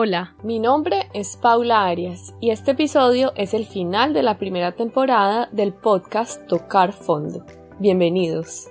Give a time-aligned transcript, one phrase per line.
[0.00, 4.70] Hola, mi nombre es Paula Arias y este episodio es el final de la primera
[4.70, 7.44] temporada del podcast Tocar Fondo.
[7.80, 8.68] Bienvenidos.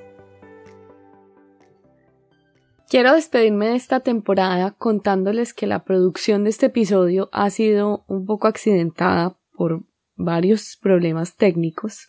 [2.88, 8.25] Quiero despedirme de esta temporada contándoles que la producción de este episodio ha sido un
[8.25, 9.83] poco accidentada por
[10.15, 12.07] varios problemas técnicos.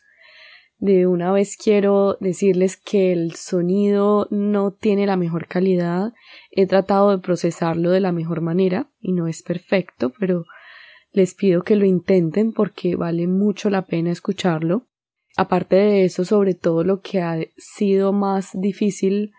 [0.78, 6.12] De una vez quiero decirles que el sonido no tiene la mejor calidad.
[6.52, 10.44] He tratado de procesarlo de la mejor manera y no es perfecto, pero
[11.12, 14.86] les pido que lo intenten porque vale mucho la pena escucharlo.
[15.36, 19.32] Aparte de eso, sobre todo lo que ha sido más difícil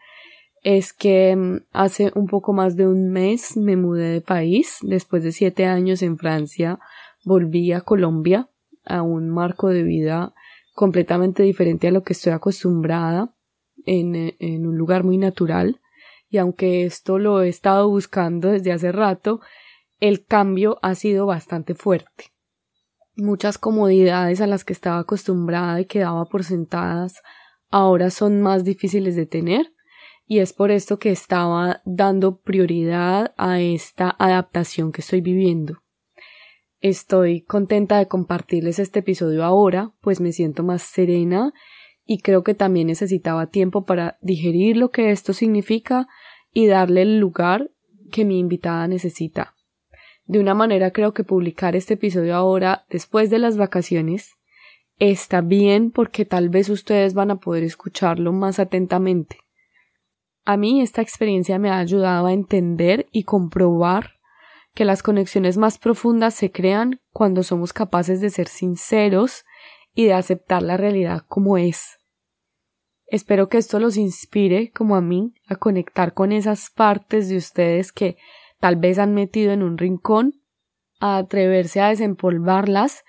[0.61, 4.79] es que mm, hace un poco más de un mes me mudé de país.
[4.81, 6.79] Después de siete años en Francia,
[7.23, 8.49] volví a Colombia
[8.85, 10.33] a un marco de vida
[10.79, 13.35] completamente diferente a lo que estoy acostumbrada
[13.85, 15.81] en, en un lugar muy natural.
[16.29, 19.41] Y aunque esto lo he estado buscando desde hace rato,
[19.99, 22.31] el cambio ha sido bastante fuerte.
[23.17, 27.21] Muchas comodidades a las que estaba acostumbrada y quedaba por sentadas
[27.69, 29.73] ahora son más difíciles de tener
[30.27, 35.79] y es por esto que estaba dando prioridad a esta adaptación que estoy viviendo.
[36.81, 41.53] Estoy contenta de compartirles este episodio ahora, pues me siento más serena
[42.05, 46.07] y creo que también necesitaba tiempo para digerir lo que esto significa
[46.53, 47.69] y darle el lugar
[48.11, 49.55] que mi invitada necesita.
[50.25, 54.37] De una manera creo que publicar este episodio ahora, después de las vacaciones,
[54.99, 59.37] está bien porque tal vez ustedes van a poder escucharlo más atentamente.
[60.45, 64.18] A mí esta experiencia me ha ayudado a entender y comprobar
[64.79, 69.43] que las conexiones más profundas se crean cuando somos capaces de ser sinceros
[69.93, 71.97] y de aceptar la realidad como es.
[73.05, 77.91] Espero que esto los inspire, como a mí, a conectar con esas partes de ustedes
[77.91, 78.15] que
[78.61, 80.45] tal vez han metido en un rincón,
[81.01, 83.03] a atreverse a desempolvarlas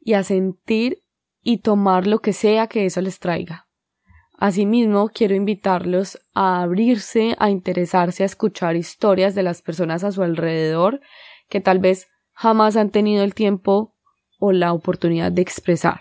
[0.00, 1.04] y a sentir
[1.40, 3.63] y tomar lo que sea que eso les traiga.
[4.36, 10.22] Asimismo, quiero invitarlos a abrirse, a interesarse a escuchar historias de las personas a su
[10.22, 11.00] alrededor
[11.48, 13.94] que tal vez jamás han tenido el tiempo
[14.40, 16.00] o la oportunidad de expresar.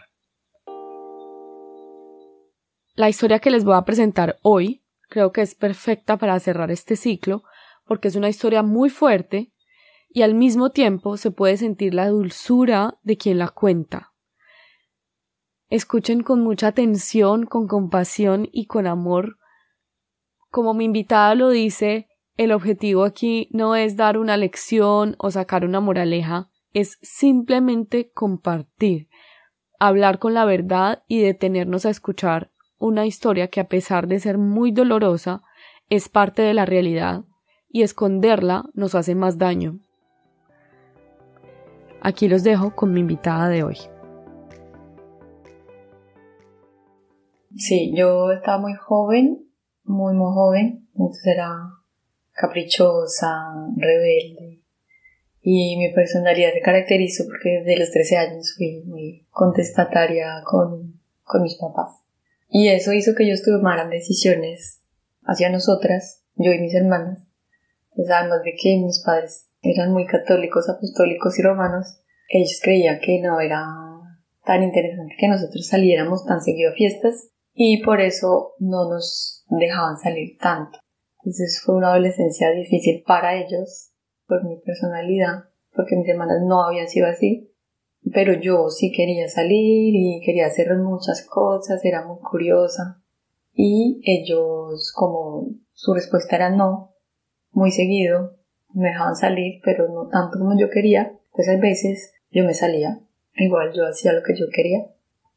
[2.95, 6.95] La historia que les voy a presentar hoy creo que es perfecta para cerrar este
[6.95, 7.44] ciclo
[7.85, 9.51] porque es una historia muy fuerte
[10.09, 14.12] y al mismo tiempo se puede sentir la dulzura de quien la cuenta.
[15.69, 19.38] Escuchen con mucha atención, con compasión y con amor.
[20.50, 22.07] Como mi invitada lo dice,
[22.38, 29.07] el objetivo aquí no es dar una lección o sacar una moraleja, es simplemente compartir,
[29.79, 34.38] hablar con la verdad y detenernos a escuchar una historia que a pesar de ser
[34.38, 35.41] muy dolorosa,
[35.90, 37.24] es parte de la realidad
[37.69, 39.80] y esconderla nos hace más daño.
[42.01, 43.78] Aquí los dejo con mi invitada de hoy.
[47.55, 49.45] Sí, yo estaba muy joven,
[49.83, 51.51] muy, muy joven, entonces era
[52.31, 53.29] caprichosa,
[53.75, 54.61] rebelde.
[55.41, 61.43] Y mi personalidad se caracterizó porque desde los 13 años fui muy contestataria con, con
[61.43, 62.01] mis papás.
[62.49, 64.81] Y eso hizo que ellos tomaran decisiones
[65.23, 67.27] hacia nosotras, yo y mis hermanas.
[67.95, 71.99] Pues además de que mis padres eran muy católicos, apostólicos y romanos,
[72.29, 73.65] ellos creían que no era
[74.45, 79.97] tan interesante que nosotros saliéramos tan seguido a fiestas y por eso no nos dejaban
[79.97, 80.79] salir tanto.
[81.19, 83.91] Entonces fue una adolescencia difícil para ellos,
[84.27, 87.51] por mi personalidad, porque mis hermanas no habían sido así,
[88.13, 93.01] pero yo sí quería salir y quería hacer muchas cosas, era muy curiosa.
[93.53, 96.93] Y ellos, como su respuesta era no,
[97.51, 98.37] muy seguido,
[98.73, 102.99] me dejaban salir, pero no tanto como yo quería, pues a veces yo me salía,
[103.35, 104.87] igual yo hacía lo que yo quería,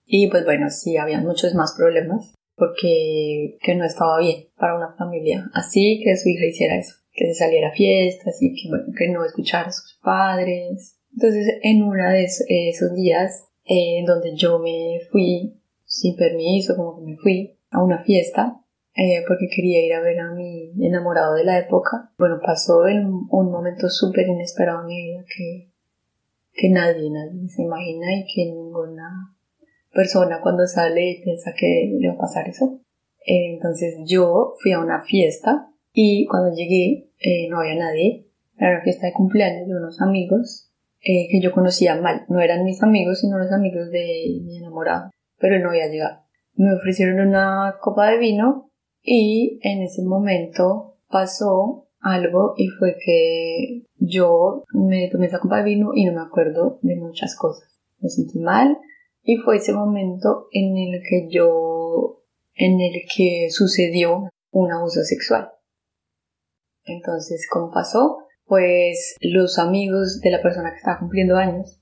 [0.06, 4.94] y pues bueno, sí, había muchos más problemas porque que no estaba bien para una
[4.97, 8.86] familia así que su hija hiciera eso, que se saliera a fiestas y que, bueno,
[8.97, 10.97] que no escuchara a sus padres.
[11.13, 16.97] Entonces, en uno de esos días eh, en donde yo me fui sin permiso, como
[16.97, 18.60] que me fui a una fiesta,
[18.95, 22.13] eh, porque quería ir a ver a mi enamorado de la época.
[22.16, 25.71] Bueno, pasó un momento súper inesperado en mi que,
[26.53, 29.35] que nadie, nadie se imagina y que ninguna
[29.97, 32.81] persona cuando sale piensa que le va a pasar eso.
[33.25, 38.28] Entonces yo fui a una fiesta y cuando llegué eh, no había nadie.
[38.59, 40.71] Era una fiesta de cumpleaños de unos amigos
[41.01, 42.25] eh, que yo conocía mal.
[42.28, 45.10] No eran mis amigos, sino los amigos de mi enamorado.
[45.39, 46.21] Pero no había llegado.
[46.54, 48.71] Me ofrecieron una copa de vino
[49.03, 55.65] y en ese momento pasó algo y fue que yo me tomé esa copa de
[55.65, 57.81] vino y no me acuerdo de muchas cosas.
[58.01, 58.78] Me sentí mal
[59.27, 62.23] y fue ese momento en el que yo,
[62.55, 65.51] en el que sucedió un abuso sexual.
[66.84, 68.19] Entonces, ¿cómo pasó?
[68.47, 71.81] Pues los amigos de la persona que estaba cumpliendo años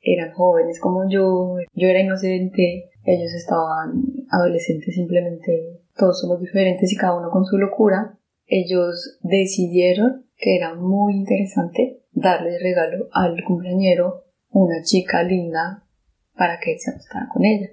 [0.00, 6.96] eran jóvenes como yo, yo era inocente, ellos estaban adolescentes simplemente, todos somos diferentes y
[6.96, 8.18] cada uno con su locura.
[8.46, 15.85] Ellos decidieron que era muy interesante darle regalo al cumpleañero una chica linda
[16.36, 17.70] para que se acostara con ella.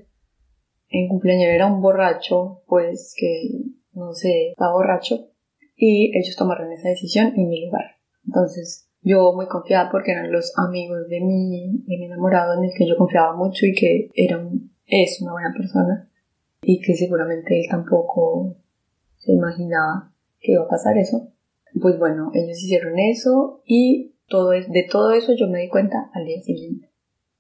[0.90, 3.50] El cumpleañero era un borracho, pues que
[3.94, 5.30] no sé, estaba borracho
[5.76, 7.98] y ellos tomaron esa decisión en mi lugar.
[8.26, 12.72] Entonces, yo muy confiada porque eran los amigos de mi, de mi enamorado en el
[12.76, 14.42] que yo confiaba mucho y que era
[14.86, 16.10] es una buena persona
[16.62, 18.56] y que seguramente él tampoco
[19.18, 21.30] se imaginaba que iba a pasar eso.
[21.82, 26.10] Pues bueno, ellos hicieron eso y todo es, de todo eso yo me di cuenta
[26.14, 26.93] al día siguiente.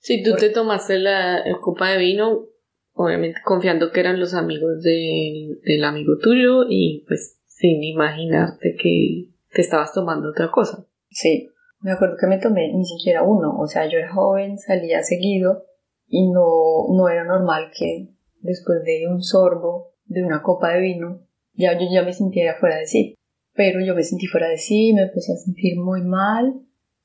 [0.03, 2.47] Si tú te tomaste la, copa de vino,
[2.91, 9.61] obviamente confiando que eran los amigos del amigo tuyo y pues sin imaginarte que te
[9.61, 10.85] estabas tomando otra cosa.
[11.09, 11.47] Sí,
[11.79, 15.63] me acuerdo que me tomé ni siquiera uno, o sea, yo era joven, salía seguido
[16.09, 18.09] y no, no era normal que
[18.41, 22.75] después de un sorbo de una copa de vino, ya yo ya me sintiera fuera
[22.75, 23.15] de sí.
[23.53, 26.55] Pero yo me sentí fuera de sí, me empecé a sentir muy mal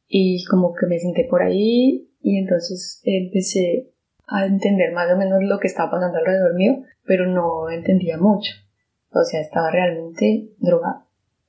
[0.09, 3.93] y como que me senté por ahí y entonces empecé
[4.27, 8.53] a entender más o menos lo que estaba pasando alrededor mío, pero no entendía mucho.
[9.11, 11.07] O sea, estaba realmente drogada.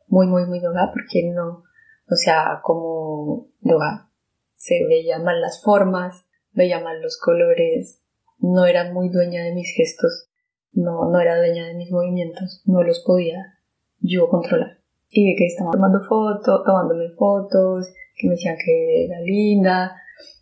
[0.07, 1.63] Muy, muy, muy drogada porque no,
[2.09, 4.09] o sea, como drogada.
[4.55, 8.01] Se veían mal las formas, veía mal los colores,
[8.39, 10.29] no era muy dueña de mis gestos,
[10.71, 13.59] no, no era dueña de mis movimientos, no los podía
[13.99, 14.79] yo controlar.
[15.09, 19.95] Y vi que estaban tomando fotos, tomándome fotos, que me decían que era linda,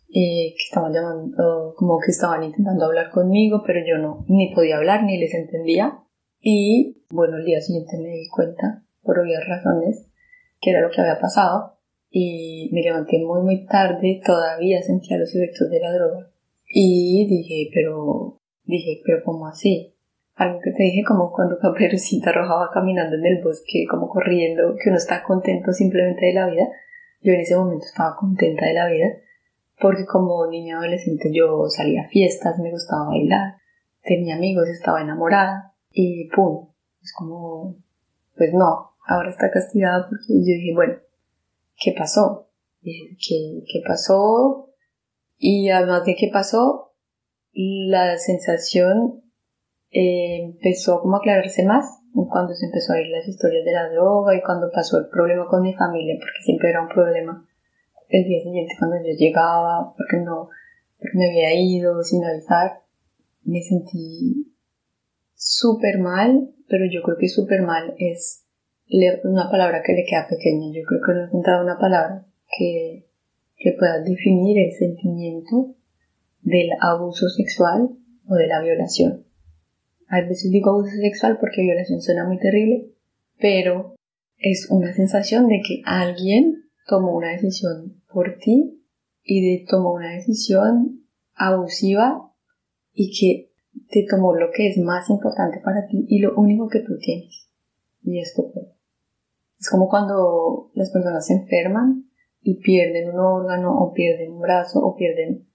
[0.08, 4.78] y que estaban llamando, como que estaban intentando hablar conmigo, pero yo no, ni podía
[4.78, 5.98] hablar, ni les entendía.
[6.40, 10.08] Y bueno, el día siguiente me di cuenta, por obvias razones,
[10.60, 11.74] que era lo que había pasado.
[12.10, 16.30] Y me levanté muy, muy tarde, todavía sentía los efectos de la droga.
[16.66, 19.94] Y dije, pero, dije, pero ¿cómo así?
[20.36, 24.74] Algo que te dije como cuando Caperucita Roja va caminando en el bosque, como corriendo,
[24.82, 26.68] que uno está contento simplemente de la vida.
[27.20, 29.06] Yo en ese momento estaba contenta de la vida,
[29.80, 33.56] porque como niña adolescente yo salía a fiestas, me gustaba bailar,
[34.02, 36.68] tenía amigos, estaba enamorada, y pum,
[37.02, 37.76] es como,
[38.36, 40.94] pues no, ahora está castigada porque yo dije, bueno,
[41.76, 42.48] ¿qué pasó?
[42.82, 44.70] ¿Qué, qué pasó?
[45.36, 46.92] Y además de qué pasó,
[47.52, 49.22] la sensación
[49.90, 53.88] eh, empezó como a aclararse más cuando se empezó a ir las historias de la
[53.90, 57.47] droga y cuando pasó el problema con mi familia, porque siempre era un problema
[58.08, 60.48] el día siguiente cuando yo llegaba, porque no,
[60.98, 62.82] porque me había ido sin avisar,
[63.44, 64.54] me sentí
[65.34, 68.44] súper mal, pero yo creo que súper mal es
[69.24, 70.68] una palabra que le queda pequeña.
[70.72, 72.26] Yo creo que no he encontrado una palabra
[72.56, 73.06] que,
[73.56, 75.74] que pueda definir el sentimiento
[76.42, 77.90] del abuso sexual
[78.26, 79.24] o de la violación.
[80.08, 82.90] A veces digo abuso sexual porque violación suena muy terrible,
[83.38, 83.94] pero
[84.38, 88.82] es una sensación de que alguien tomó una decisión por ti
[89.22, 92.32] y de tomó una decisión abusiva
[92.92, 93.52] y que
[93.90, 97.48] te tomó lo que es más importante para ti y lo único que tú tienes.
[98.02, 98.50] Y esto
[99.58, 102.10] Es como cuando las personas se enferman
[102.42, 105.46] y pierden un órgano o pierden un brazo o pierden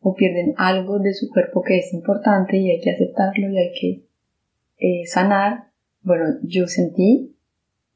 [0.00, 3.72] o pierden algo de su cuerpo que es importante y hay que aceptarlo y hay
[3.78, 4.06] que
[4.78, 5.70] eh, sanar.
[6.02, 7.36] Bueno, yo sentí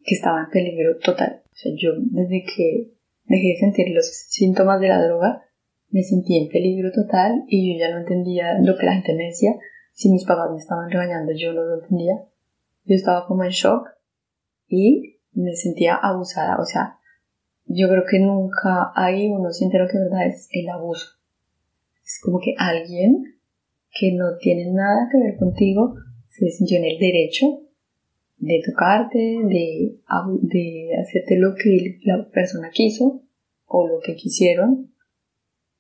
[0.04, 1.42] que estaba en peligro total.
[1.46, 2.92] O sea, yo desde que
[3.24, 5.42] dejé de sentir los síntomas de la droga,
[5.90, 9.26] me sentí en peligro total y yo ya no entendía lo que la gente me
[9.26, 9.52] decía.
[9.92, 12.14] Si mis papás me estaban regañando, yo no lo entendía.
[12.84, 13.86] Yo estaba como en shock
[14.66, 16.56] y me sentía abusada.
[16.60, 16.98] O sea,
[17.66, 21.06] yo creo que nunca ahí uno siente lo que verdad es el abuso.
[22.04, 23.38] Es como que alguien
[23.92, 25.94] que no tiene nada que ver contigo
[26.26, 27.46] se sintió en el derecho
[28.44, 29.98] de tocarte, de,
[30.42, 33.22] de hacerte lo que la persona quiso
[33.66, 34.92] o lo que quisieron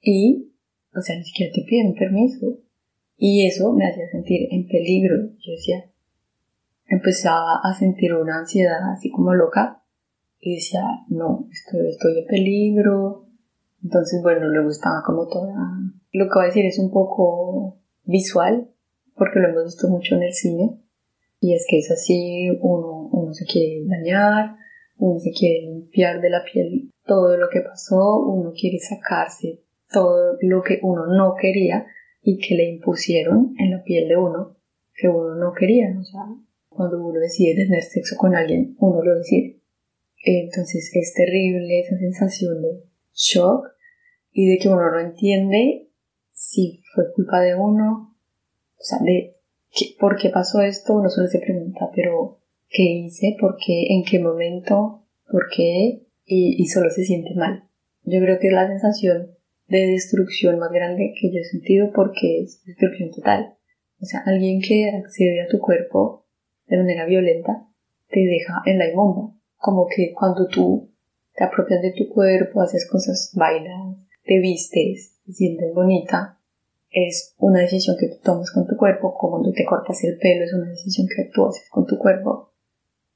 [0.00, 0.52] y,
[0.94, 2.58] o sea, ni siquiera te piden permiso.
[3.16, 5.30] Y eso me hacía sentir en peligro.
[5.38, 5.84] Yo decía,
[6.86, 9.82] empezaba a sentir una ansiedad así como loca
[10.40, 13.26] y decía, no, estoy, estoy en peligro.
[13.82, 15.54] Entonces, bueno, luego estaba como toda...
[16.12, 18.68] Lo que voy a decir es un poco visual,
[19.16, 20.78] porque lo hemos visto mucho en el cine.
[21.44, 24.56] Y es que es así, uno, uno se quiere dañar,
[24.96, 29.60] uno se quiere limpiar de la piel todo lo que pasó, uno quiere sacarse
[29.92, 31.86] todo lo que uno no quería
[32.22, 34.56] y que le impusieron en la piel de uno
[34.94, 35.94] que uno no quería.
[36.00, 36.22] O sea,
[36.70, 39.60] cuando uno decide tener sexo con alguien, uno lo decide.
[40.24, 43.66] Entonces es terrible esa sensación de shock
[44.32, 45.90] y de que uno no entiende
[46.32, 48.16] si fue culpa de uno,
[48.78, 49.34] o sea, de
[49.98, 52.38] por qué pasó esto, uno solo se pregunta, pero
[52.68, 53.36] ¿qué hice?
[53.40, 53.94] ¿Por qué?
[53.94, 55.04] ¿En qué momento?
[55.30, 56.02] ¿Por qué?
[56.24, 57.64] Y, y solo se siente mal.
[58.04, 59.30] Yo creo que es la sensación
[59.68, 63.54] de destrucción más grande que yo he sentido porque es destrucción total.
[64.00, 66.26] O sea, alguien que accede a tu cuerpo
[66.66, 67.66] de manera violenta
[68.08, 69.34] te deja en la inmunda.
[69.56, 70.92] Como que cuando tú
[71.34, 76.38] te apropias de tu cuerpo, haces cosas, bailas, te vistes, te sientes bonita,
[76.94, 80.44] es una decisión que tú tomas con tu cuerpo, como cuando te cortas el pelo,
[80.44, 82.52] es una decisión que tú haces con tu cuerpo.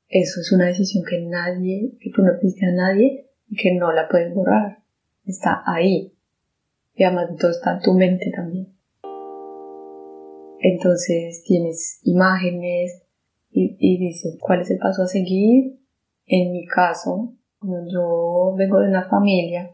[0.09, 3.93] Eso es una decisión que nadie, que tú no diste a nadie y que no
[3.93, 4.83] la puedes borrar.
[5.25, 6.13] Está ahí.
[6.97, 8.75] Y además de todo está en tu mente también.
[10.61, 13.05] Entonces tienes imágenes
[13.53, 15.79] y, y dices cuál es el paso a seguir.
[16.27, 17.33] En mi caso,
[17.63, 19.71] yo vengo de una familia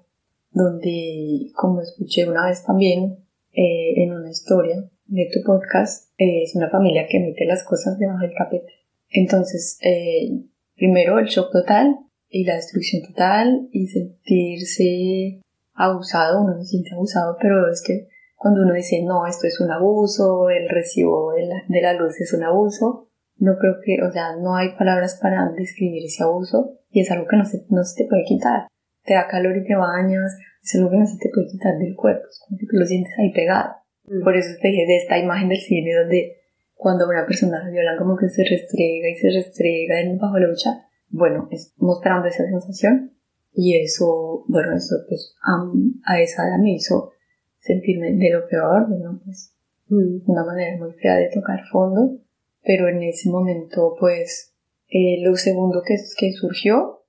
[0.51, 3.24] donde, como escuché una vez también
[3.55, 7.99] eh, en una historia de tu podcast, eh, es una familia que mete las cosas
[7.99, 8.73] debajo del tapete.
[9.11, 10.45] Entonces, eh,
[10.75, 11.97] primero el shock total
[12.29, 15.41] y la destrucción total y sentirse
[15.75, 19.71] abusado, uno se siente abusado, pero es que cuando uno dice, no, esto es un
[19.71, 24.11] abuso, el recibo de la, de la luz es un abuso, no creo que, o
[24.13, 27.85] sea, no hay palabras para describir ese abuso y es algo que no se, no
[27.85, 28.69] se te puede quitar.
[29.05, 31.95] Te da calor y te bañas, es algo que no se te puede quitar del
[31.95, 33.75] cuerpo, es como que tú lo sientes ahí pegado.
[34.07, 34.25] Mm.
[34.25, 36.37] Por eso te dije de esta imagen del cine donde
[36.75, 40.49] cuando una persona la violan como que se restrega y se restrega en bajo la
[40.49, 43.13] lucha, bueno, es mostrando esa sensación
[43.53, 47.13] y eso, bueno, eso pues a, a esa edad me hizo
[47.59, 49.55] sentirme de lo peor, bueno, pues
[49.89, 50.31] mm.
[50.31, 52.19] una manera muy fea de tocar fondo,
[52.63, 54.55] pero en ese momento pues
[54.89, 57.04] eh, lo segundo que, que surgió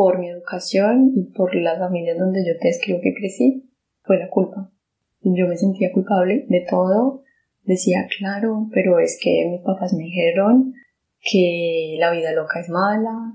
[0.00, 4.30] por mi educación y por la familia donde yo te escribo que crecí fue la
[4.30, 4.72] culpa.
[5.20, 7.22] Yo me sentía culpable de todo,
[7.64, 10.72] decía, claro, pero es que mis papás me dijeron
[11.20, 13.34] que la vida loca es mala,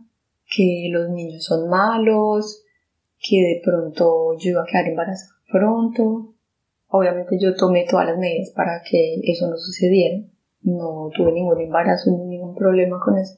[0.57, 2.63] que los niños son malos,
[3.19, 6.33] que de pronto yo iba a quedar embarazada pronto.
[6.87, 10.17] Obviamente yo tomé todas las medidas para que eso no sucediera.
[10.63, 13.37] No tuve ningún embarazo ni ningún problema con eso.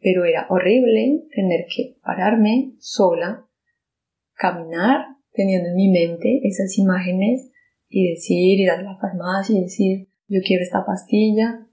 [0.00, 3.46] Pero era horrible tener que pararme sola,
[4.34, 7.50] caminar, teniendo en mi mente esas imágenes
[7.88, 11.66] y decir, ir a la farmacia y decir, yo quiero esta pastilla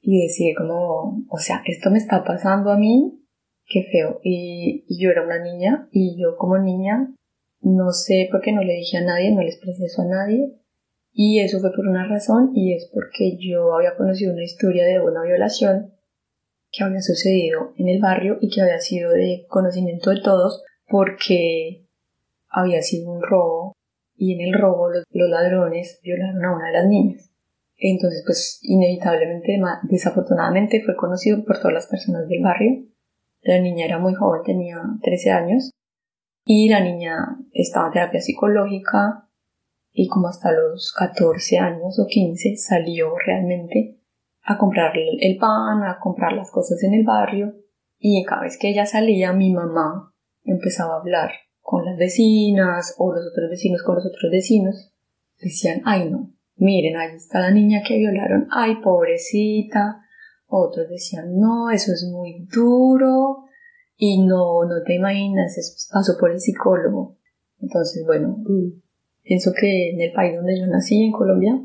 [0.00, 3.22] y decir como, o sea, esto me está pasando a mí,
[3.66, 4.20] qué feo.
[4.22, 7.14] Y, yo era una niña y yo como niña
[7.60, 10.54] no sé por qué no le dije a nadie, no le expresé eso a nadie.
[11.12, 15.00] Y eso fue por una razón y es porque yo había conocido una historia de
[15.00, 15.92] una violación
[16.70, 21.86] que había sucedido en el barrio y que había sido de conocimiento de todos porque
[22.48, 23.72] había sido un robo
[24.16, 27.30] y en el robo los, ladrones violaron a una de las niñas.
[27.76, 32.86] Entonces, pues inevitablemente, desafortunadamente, fue conocido por todas las personas del barrio.
[33.42, 35.70] La niña era muy joven, tenía 13 años,
[36.44, 39.28] y la niña estaba en terapia psicológica
[39.92, 43.97] y como hasta los 14 años o 15 salió realmente
[44.48, 47.54] a comprar el pan, a comprar las cosas en el barrio
[47.98, 53.12] y cada vez que ella salía mi mamá empezaba a hablar con las vecinas o
[53.12, 54.94] los otros vecinos con los otros vecinos,
[55.38, 60.02] decían, ay no, miren, ahí está la niña que violaron, ay pobrecita.
[60.50, 63.44] Otros decían, no, eso es muy duro
[63.98, 67.18] y no, no te imaginas, eso pasó por el psicólogo.
[67.60, 68.80] Entonces, bueno, mm,
[69.24, 71.60] pienso que en el país donde yo nací, en Colombia,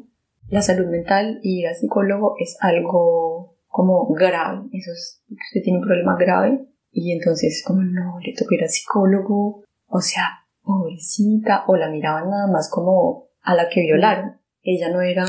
[0.50, 4.68] la salud mental y ir al psicólogo es algo como grave.
[4.72, 8.70] Eso es, usted tiene un problema grave y entonces como no, le toca ir al
[8.70, 10.28] psicólogo, o sea,
[10.62, 14.40] pobrecita, o la miraban nada más como a la que violaron.
[14.62, 15.26] Ella no era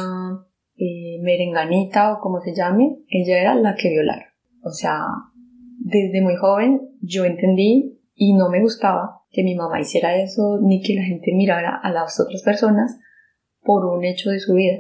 [0.77, 4.29] eh, merenganita o como se llame, ella era la que violaron.
[4.63, 5.07] O sea,
[5.79, 10.83] desde muy joven yo entendí y no me gustaba que mi mamá hiciera eso ni
[10.83, 12.99] que la gente mirara a las otras personas
[13.63, 14.79] por un hecho de su vida.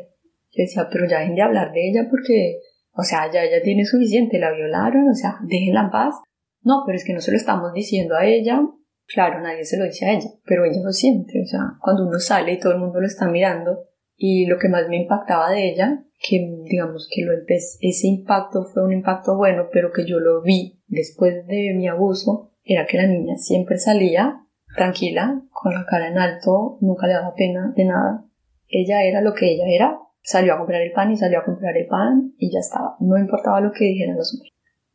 [0.56, 2.60] Yo decía, pero ya dejen de hablar de ella porque,
[2.92, 6.14] o sea, ya ella tiene suficiente, la violaron, o sea, déjenla en paz.
[6.62, 8.62] No, pero es que no se lo estamos diciendo a ella,
[9.06, 12.18] Claro, nadie se lo dice a ella, pero ella lo siente, o sea, cuando uno
[12.18, 13.84] sale y todo el mundo lo está mirando,
[14.16, 18.82] y lo que más me impactaba de ella, que digamos que lo ese impacto fue
[18.84, 23.06] un impacto bueno, pero que yo lo vi después de mi abuso, era que la
[23.06, 24.40] niña siempre salía
[24.74, 28.24] tranquila, con la cara en alto, nunca le daba pena de nada.
[28.66, 31.76] Ella era lo que ella era, salió a comprar el pan y salió a comprar
[31.76, 32.96] el pan y ya estaba.
[32.98, 34.52] No importaba lo que dijeran los hombres.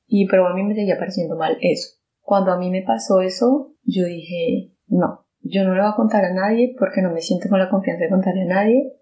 [0.08, 1.98] Y pero a mí me seguía pareciendo mal eso.
[2.20, 6.26] Cuando a mí me pasó eso, yo dije, no, yo no le voy a contar
[6.26, 8.94] a nadie porque no me siento con la confianza de contarle a nadie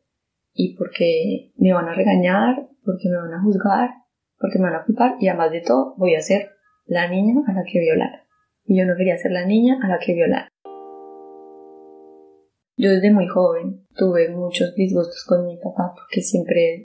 [0.54, 3.90] y porque me van a regañar, porque me van a juzgar,
[4.38, 6.52] porque me van a culpar y además de todo voy a ser
[6.86, 8.28] la niña a la que violar.
[8.66, 10.50] Y yo no quería ser la niña a la que violar.
[12.78, 16.84] Yo desde muy joven tuve muchos disgustos con mi papá porque siempre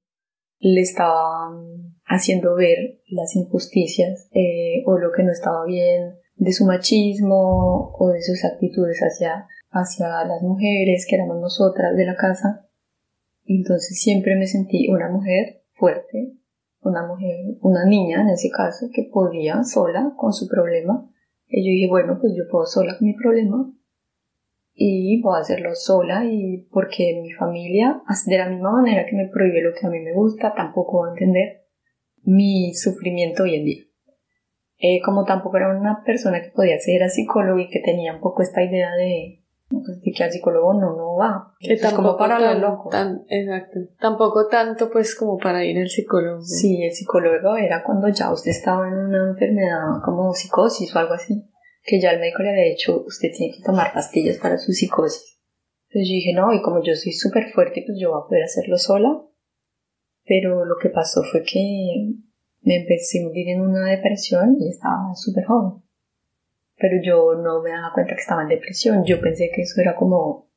[0.59, 1.51] le estaba
[2.07, 8.09] haciendo ver las injusticias eh, o lo que no estaba bien de su machismo o
[8.09, 12.67] de sus actitudes hacia, hacia las mujeres que éramos nosotras de la casa.
[13.45, 16.33] Entonces siempre me sentí una mujer fuerte,
[16.81, 21.07] una mujer, una niña en ese caso, que podía sola con su problema.
[21.49, 23.71] Y yo dije, bueno, pues yo puedo sola con mi problema,
[24.75, 29.29] y voy a hacerlo sola y porque mi familia, de la misma manera que me
[29.29, 31.63] prohíbe lo que a mí me gusta, tampoco va a entender
[32.23, 33.83] mi sufrimiento hoy en día.
[34.79, 38.43] Eh, como tampoco era una persona que podía ser psicólogo y que tenía un poco
[38.43, 41.55] esta idea de, pues, que al psicólogo no, no va.
[41.61, 42.91] Que es como para lo loco.
[43.29, 43.79] exacto.
[44.01, 46.41] Tampoco tanto pues como para ir al psicólogo.
[46.41, 51.15] Sí, el psicólogo era cuando ya usted estaba en una enfermedad como psicosis o algo
[51.15, 51.52] así
[51.83, 55.39] que ya el médico le había dicho, usted tiene que tomar pastillas para su psicosis.
[55.89, 58.45] Entonces yo dije, no, y como yo soy súper fuerte, pues yo voy a poder
[58.45, 59.23] hacerlo sola.
[60.25, 62.15] Pero lo que pasó fue que
[62.63, 65.83] me empecé a hundir en una depresión y estaba súper joven.
[66.77, 69.05] Pero yo no me daba cuenta que estaba en depresión.
[69.05, 70.49] Yo pensé que eso era como,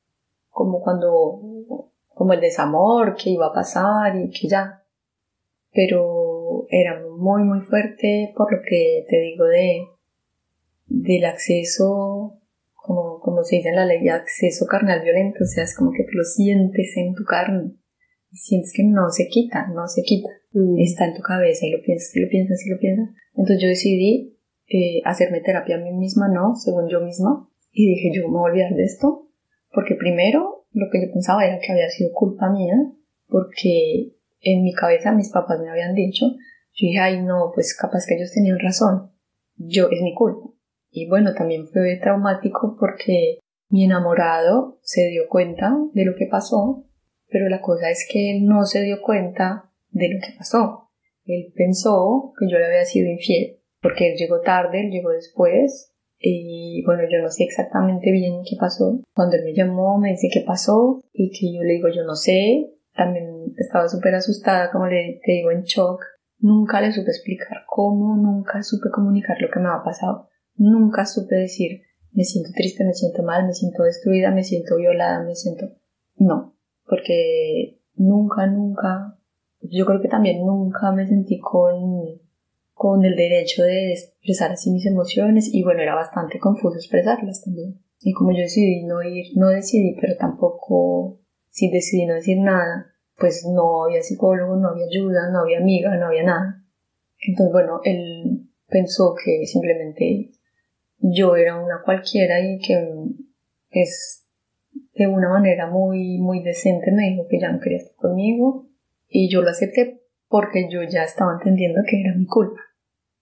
[0.50, 4.84] como cuando, como el desamor que iba a pasar y que ya.
[5.72, 9.88] Pero era muy, muy fuerte por lo que te digo de,
[10.88, 12.40] del acceso,
[12.74, 15.92] como, como se dice en la ley, de acceso carnal violento, o sea, es como
[15.92, 17.72] que tú lo sientes en tu carne
[18.32, 20.80] y sientes que no se quita, no se quita, mm.
[20.80, 23.16] está en tu cabeza y lo piensas, y lo piensas, y lo piensas.
[23.34, 28.12] Entonces yo decidí eh, hacerme terapia a mí misma, no, según yo misma, y dije,
[28.14, 29.30] yo me voy a olvidar de esto,
[29.72, 32.76] porque primero lo que yo pensaba era que había sido culpa mía,
[33.28, 38.06] porque en mi cabeza mis papás me habían dicho, yo dije, ay no, pues capaz
[38.08, 39.12] que ellos tenían razón,
[39.56, 40.55] yo es mi culpa.
[40.98, 46.86] Y bueno, también fue traumático porque mi enamorado se dio cuenta de lo que pasó,
[47.28, 50.92] pero la cosa es que él no se dio cuenta de lo que pasó.
[51.26, 55.94] Él pensó que yo le había sido infiel, porque él llegó tarde, él llegó después,
[56.18, 59.02] y bueno, yo no sé exactamente bien qué pasó.
[59.14, 62.16] Cuando él me llamó, me dice qué pasó, y que yo le digo, yo no
[62.16, 66.00] sé, también estaba súper asustada, como le te digo, en shock.
[66.40, 70.30] Nunca le supe explicar cómo, nunca supe comunicar lo que me había pasado.
[70.58, 71.82] Nunca supe decir,
[72.14, 75.72] me siento triste, me siento mal, me siento destruida, me siento violada, me siento...
[76.18, 76.56] No,
[76.88, 79.20] porque nunca, nunca,
[79.62, 82.22] yo creo que también nunca me sentí con,
[82.74, 87.82] con el derecho de expresar así mis emociones y bueno, era bastante confuso expresarlas también.
[88.02, 92.94] Y como yo decidí no ir, no decidí, pero tampoco, si decidí no decir nada,
[93.18, 96.64] pues no había psicólogo, no había ayuda, no había amiga, no había nada.
[97.20, 100.32] Entonces, bueno, él pensó que simplemente
[101.12, 102.74] yo era una cualquiera y que
[103.70, 104.26] es
[104.96, 108.68] de una manera muy, muy decente me dijo que ya no quería estar conmigo
[109.08, 112.60] y yo lo acepté porque yo ya estaba entendiendo que era mi culpa.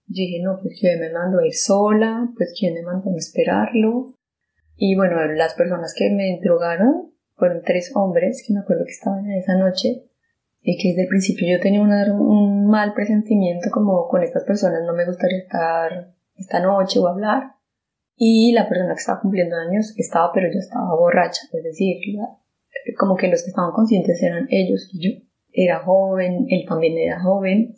[0.06, 3.16] Yo dije, no, pues quién me mandó a ir sola, pues quién me mandó a
[3.16, 4.14] esperarlo.
[4.76, 9.30] Y bueno, las personas que me drogaron fueron tres hombres que me acuerdo que estaban
[9.30, 10.04] esa noche
[10.62, 14.94] y que desde el principio yo tenía un mal presentimiento como con estas personas no
[14.94, 17.53] me gustaría estar esta noche o hablar
[18.16, 21.96] y la persona que estaba cumpliendo años estaba, pero yo estaba borracha, es decir,
[22.98, 25.24] como que los que estaban conscientes eran ellos y yo.
[25.52, 27.74] Era joven, él también era joven,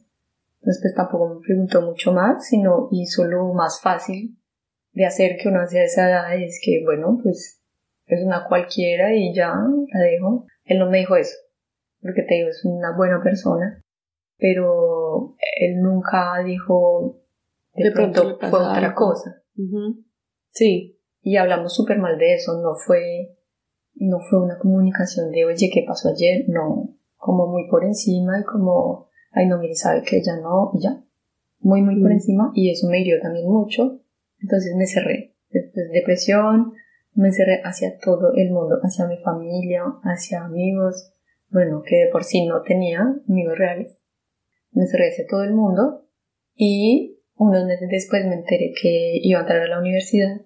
[0.61, 4.38] entonces pues tampoco me preguntó mucho más, sino hizo lo más fácil
[4.92, 7.62] de hacer que uno hacia esa edad, es que bueno, pues
[8.07, 10.46] es una cualquiera y ya la dejo.
[10.64, 11.37] Él no me dijo eso,
[12.01, 13.83] porque te digo, es una buena persona,
[14.38, 17.20] pero él nunca dijo
[17.75, 19.42] de, pronto, fue otra cosa.
[20.57, 20.99] Sí.
[21.21, 23.37] Y hablamos súper mal de eso, no fue,
[23.95, 26.45] no fue una comunicación de, oye, ¿qué pasó ayer?
[26.49, 30.83] No, como muy por encima y como, ay, no, mire, sabe que ya no, y
[30.83, 31.05] ya.
[31.61, 32.12] Muy, muy por mm.
[32.12, 34.01] encima y eso me hirió también mucho.
[34.40, 35.35] Entonces me cerré.
[35.51, 36.73] Después de depresión,
[37.12, 41.12] me cerré hacia todo el mundo, hacia mi familia, hacia amigos,
[41.51, 43.99] bueno, que de por sí no tenía amigos reales.
[44.71, 46.07] Me cerré hacia todo el mundo
[46.55, 50.40] y unos meses después me enteré que iba a entrar a la universidad.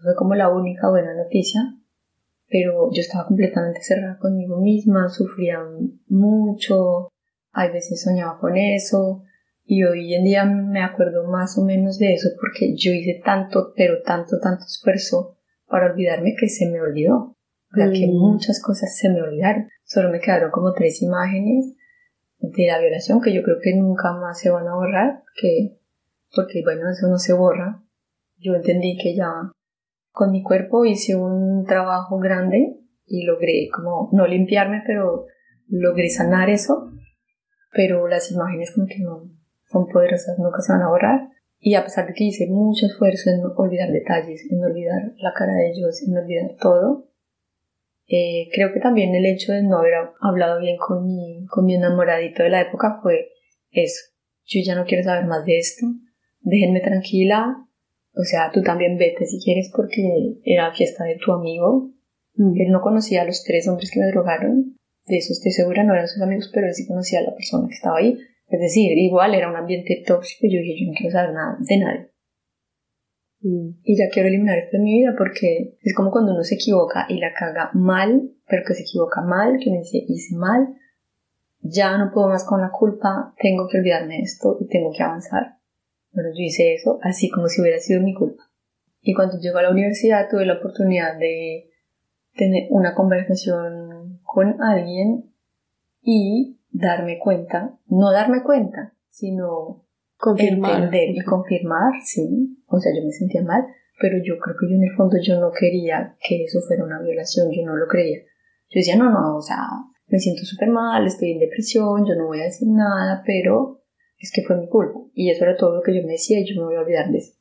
[0.00, 1.60] Fue como la única buena noticia.
[2.48, 5.58] Pero yo estaba completamente cerrada conmigo misma, sufría
[6.06, 7.08] mucho,
[7.50, 9.24] hay veces soñaba con eso.
[9.64, 13.72] Y hoy en día me acuerdo más o menos de eso porque yo hice tanto,
[13.76, 17.36] pero tanto, tanto esfuerzo para olvidarme que se me olvidó.
[17.72, 18.10] O sea, que mm.
[18.10, 19.68] muchas cosas se me olvidaron.
[19.84, 21.74] Solo me quedaron como tres imágenes
[22.38, 25.78] de la violación que yo creo que nunca más se van a borrar, que,
[26.34, 27.82] porque bueno, eso no se borra.
[28.38, 29.32] Yo entendí que ya
[30.16, 35.26] con mi cuerpo hice un trabajo grande y logré como no limpiarme, pero
[35.68, 36.90] logré sanar eso.
[37.70, 39.30] Pero las imágenes como que no
[39.70, 41.28] son poderosas, nunca se van a borrar.
[41.58, 45.52] Y a pesar de que hice mucho esfuerzo en olvidar detalles, en olvidar la cara
[45.52, 47.10] de ellos, en olvidar todo,
[48.08, 51.74] eh, creo que también el hecho de no haber hablado bien con mi, con mi
[51.74, 53.32] enamoradito de la época fue
[53.70, 54.00] eso.
[54.46, 55.84] Yo ya no quiero saber más de esto.
[56.40, 57.65] Déjenme tranquila.
[58.16, 61.90] O sea, tú también vete si quieres porque era fiesta de tu amigo.
[62.34, 62.60] Mm.
[62.60, 64.76] Él no conocía a los tres hombres que me drogaron.
[65.04, 67.68] De eso estoy segura, no eran sus amigos, pero él sí conocía a la persona
[67.68, 68.18] que estaba ahí.
[68.48, 71.58] Es decir, igual era un ambiente tóxico y yo dije, yo no quiero saber nada
[71.60, 72.10] de nadie.
[73.42, 77.06] Y ya quiero eliminar esto de mi vida porque es como cuando uno se equivoca
[77.08, 80.74] y la caga mal, pero que se equivoca mal, que me dice hice mal,
[81.60, 85.02] ya no puedo más con la culpa, tengo que olvidarme de esto y tengo que
[85.02, 85.55] avanzar.
[86.16, 88.42] Bueno, yo hice eso así como si hubiera sido mi culpa.
[89.02, 91.68] Y cuando llego a la universidad tuve la oportunidad de
[92.34, 95.30] tener una conversación con alguien
[96.00, 99.84] y darme cuenta, no darme cuenta, sino
[100.16, 100.84] confirmar.
[100.84, 103.66] entender y confirmar, sí, o sea, yo me sentía mal,
[104.00, 107.02] pero yo creo que yo en el fondo yo no quería que eso fuera una
[107.02, 108.20] violación, yo no lo creía.
[108.70, 109.58] Yo decía, no, no, o sea,
[110.06, 113.82] me siento súper mal, estoy en depresión, yo no voy a decir nada, pero
[114.18, 115.00] es que fue mi culpa.
[115.14, 117.10] Y eso era todo lo que yo me decía y yo me voy a olvidar
[117.10, 117.34] de eso.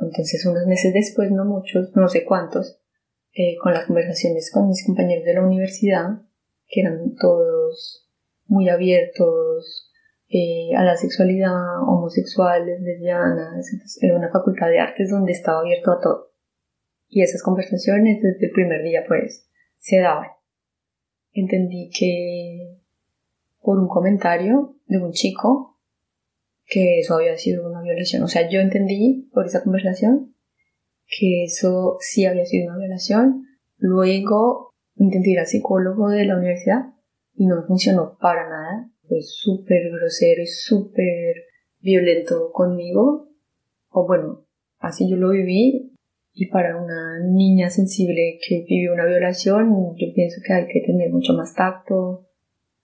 [0.00, 2.80] Entonces, unos meses después, no muchos, no sé cuántos,
[3.34, 6.22] eh, con las conversaciones con mis compañeros de la universidad,
[6.68, 8.08] que eran todos
[8.46, 9.88] muy abiertos,
[10.28, 15.90] eh, a la sexualidad, homosexuales, lesbianas, entonces era una facultad de artes donde estaba abierto
[15.90, 16.32] a todo.
[17.08, 20.28] Y esas conversaciones desde el primer día pues se daban.
[21.32, 22.78] Entendí que
[23.62, 25.77] por un comentario de un chico
[26.68, 28.22] que eso había sido una violación.
[28.22, 30.34] O sea, yo entendí por esa conversación
[31.06, 33.44] que eso sí había sido una violación.
[33.78, 36.94] Luego intenté ir al psicólogo de la universidad
[37.34, 41.46] y no funcionó para nada fue súper grosero y súper
[41.80, 43.28] violento conmigo.
[43.90, 44.46] O bueno,
[44.78, 45.94] así yo lo viví.
[46.34, 51.10] Y para una niña sensible que vivió una violación, yo pienso que hay que tener
[51.10, 52.28] mucho más tacto.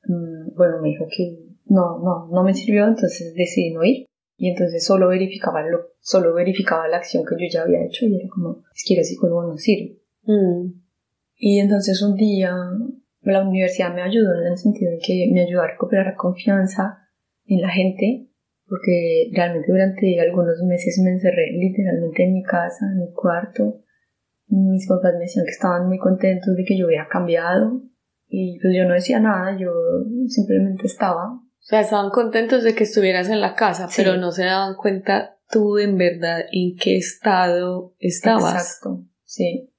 [0.06, 4.06] Mm, bueno, me dijo que no, no, no me sirvió, entonces decidí no ir.
[4.36, 8.16] Y entonces solo verificaba lo, solo verificaba la acción que yo ya había hecho y
[8.16, 10.00] era como, es que el psicólogo no sirve.
[10.22, 10.72] Mm.
[11.36, 12.52] Y entonces un día
[13.32, 16.98] la universidad me ayudó en el sentido de que me ayudó a recuperar la confianza
[17.46, 18.28] en la gente,
[18.66, 23.80] porque realmente durante algunos meses me encerré literalmente en mi casa, en mi cuarto.
[24.48, 27.82] Mis papás me decían que estaban muy contentos de que yo hubiera cambiado
[28.28, 29.70] y pues yo no decía nada, yo
[30.28, 31.40] simplemente estaba.
[31.64, 35.38] O sea, estaban contentos de que estuvieras en la casa, pero no se daban cuenta
[35.50, 38.52] tú en verdad en qué estado estabas.
[38.52, 39.72] Exacto, sí.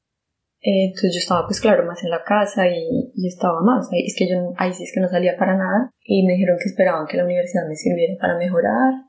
[0.62, 3.88] Eh, entonces yo estaba pues claro más en la casa y, y estaba más.
[3.92, 6.58] Ahí, es que yo ahí sí es que no salía para nada y me dijeron
[6.58, 9.06] que esperaban que la universidad me sirviera para mejorar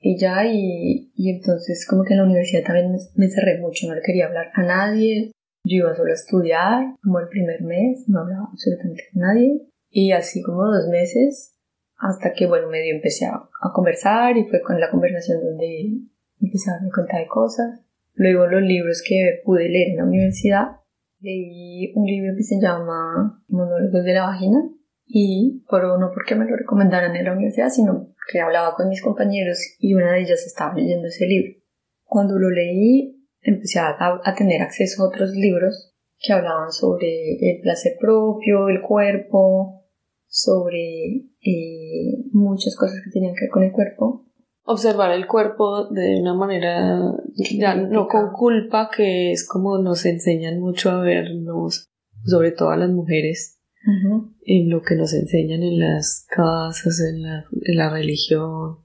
[0.00, 3.86] y ya y, y entonces como que en la universidad también me, me encerré mucho,
[3.86, 5.30] no le quería hablar a nadie.
[5.64, 10.10] Yo iba solo a estudiar, como el primer mes, no hablaba absolutamente con nadie y
[10.10, 11.54] así como dos meses
[12.02, 15.92] hasta que bueno medio empecé a, conversar y fue con la conversación donde
[16.40, 17.80] empecé a darme cuenta de cosas
[18.14, 20.66] Luego los libros que pude leer en la universidad,
[21.20, 24.68] leí un libro que se llama Monólogos de la Vagina
[25.06, 29.02] y por no porque me lo recomendaran en la universidad, sino que hablaba con mis
[29.02, 31.52] compañeros y una de ellas estaba leyendo ese libro.
[32.04, 37.94] Cuando lo leí, empecé a tener acceso a otros libros que hablaban sobre el placer
[37.98, 39.81] propio, el cuerpo,
[40.32, 44.24] sobre eh, muchas cosas que tenían que ver con el cuerpo.
[44.64, 47.14] Observar el cuerpo de una manera
[47.58, 51.90] ya no con culpa que es como nos enseñan mucho a vernos
[52.24, 53.58] sobre todo a las mujeres
[54.46, 58.44] en lo que nos enseñan en las casas en la, en la religión.
[58.44, 58.84] O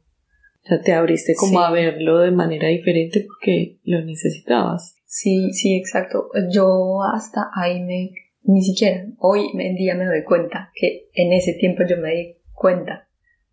[0.64, 4.96] sea, te abriste como a verlo de manera diferente porque lo necesitabas.
[5.06, 6.30] Sí sí exacto.
[6.52, 8.12] Yo hasta ahí me
[8.48, 12.38] ni siquiera hoy en día me doy cuenta que en ese tiempo yo me di
[12.54, 13.08] cuenta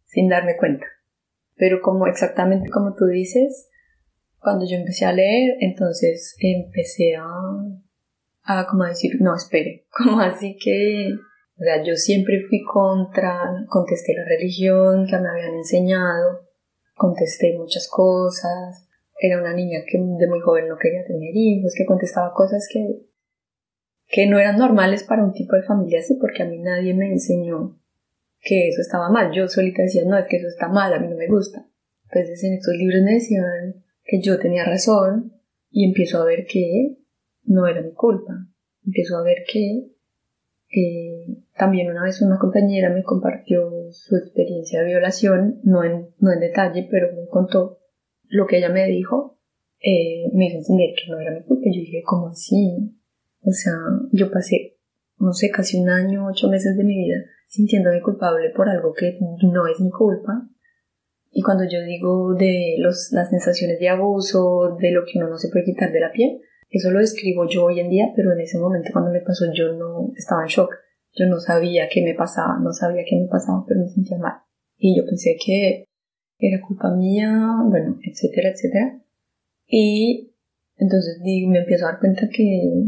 [0.05, 0.87] sin darme cuenta.
[1.57, 3.69] Pero como exactamente como tú dices,
[4.39, 7.27] cuando yo empecé a leer, entonces empecé a,
[8.45, 14.15] a como decir, no, espere, como así que, o sea, yo siempre fui contra, contesté
[14.15, 16.49] la religión que me habían enseñado,
[16.95, 21.85] contesté muchas cosas, era una niña que de muy joven no quería tener hijos, que
[21.85, 22.81] contestaba cosas que,
[24.09, 27.11] que no eran normales para un tipo de familia así, porque a mí nadie me
[27.11, 27.79] enseñó
[28.41, 29.33] que eso estaba mal.
[29.33, 31.67] Yo solita decía, no, es que eso está mal, a mí no me gusta.
[32.05, 35.33] Entonces en estos libros me decían que yo tenía razón
[35.71, 36.99] y empiezo a ver que
[37.45, 38.47] no era mi culpa.
[38.85, 39.91] Empiezo a ver que
[40.77, 46.33] eh, también una vez una compañera me compartió su experiencia de violación, no en, no
[46.33, 47.79] en detalle, pero me contó
[48.29, 49.39] lo que ella me dijo,
[49.81, 51.65] eh, me hizo entender que no era mi culpa.
[51.67, 52.95] Yo dije, ¿cómo así?
[53.45, 53.75] O sea,
[54.13, 54.79] yo pasé,
[55.19, 59.17] no sé, casi un año, ocho meses de mi vida sintiéndome culpable por algo que
[59.21, 60.49] no es mi culpa.
[61.31, 65.39] Y cuando yo digo de los, las sensaciones de abuso, de lo que uno no
[65.39, 68.41] se puede quitar de la piel, eso lo escribo yo hoy en día, pero en
[68.41, 70.75] ese momento cuando me pasó yo no estaba en shock.
[71.17, 74.43] Yo no sabía qué me pasaba, no sabía qué me pasaba, pero me sentía mal.
[74.77, 75.85] Y yo pensé que
[76.39, 79.01] era culpa mía, bueno, etcétera, etcétera.
[79.69, 80.35] Y
[80.77, 82.85] entonces me empiezo a dar cuenta que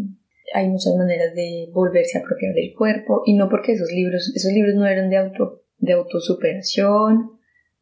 [0.54, 4.52] hay muchas maneras de volverse a apropiar del cuerpo y no porque esos libros, esos
[4.52, 7.32] libros no eran de auto, de autosuperación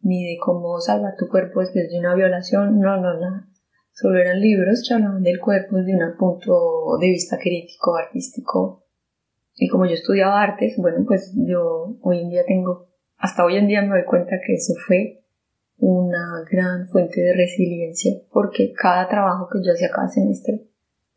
[0.00, 3.46] ni de cómo salvar tu cuerpo después de una violación, no, no, no.
[3.92, 8.84] Solo eran libros que hablaban del cuerpo desde un punto de vista crítico, artístico.
[9.56, 13.68] Y como yo estudiaba artes, bueno, pues yo hoy en día tengo, hasta hoy en
[13.68, 15.24] día me doy cuenta que eso fue
[15.78, 20.66] una gran fuente de resiliencia, porque cada trabajo que yo hacía cada semestre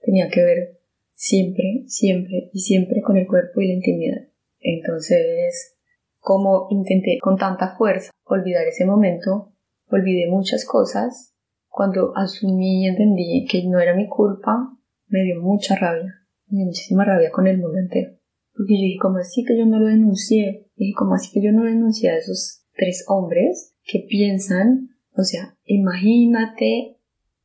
[0.02, 0.77] tenía que ver
[1.18, 4.28] siempre, siempre y siempre con el cuerpo y la intimidad.
[4.60, 5.76] Entonces,
[6.20, 9.54] como intenté con tanta fuerza olvidar ese momento,
[9.88, 11.34] olvidé muchas cosas,
[11.68, 14.78] cuando asumí y entendí que no era mi culpa,
[15.08, 16.14] me dio mucha rabia,
[16.48, 18.12] me dio muchísima rabia con el mundo entero.
[18.54, 20.70] Porque yo dije, ¿cómo así que yo no lo denuncié?
[20.76, 25.58] Dije, ¿cómo así que yo no denuncié a esos tres hombres que piensan, o sea,
[25.66, 26.98] imagínate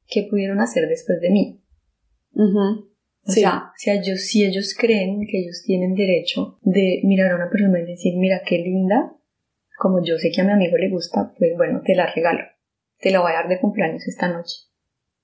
[0.06, 1.62] qué pudieron hacer después de mí?
[3.24, 7.50] O sea, si ellos, si ellos creen que ellos tienen derecho de mirar a una
[7.50, 9.14] persona y decir, mira qué linda,
[9.78, 12.40] como yo sé que a mi amigo le gusta, pues bueno, te la regalo.
[12.98, 14.56] Te la voy a dar de cumpleaños esta noche.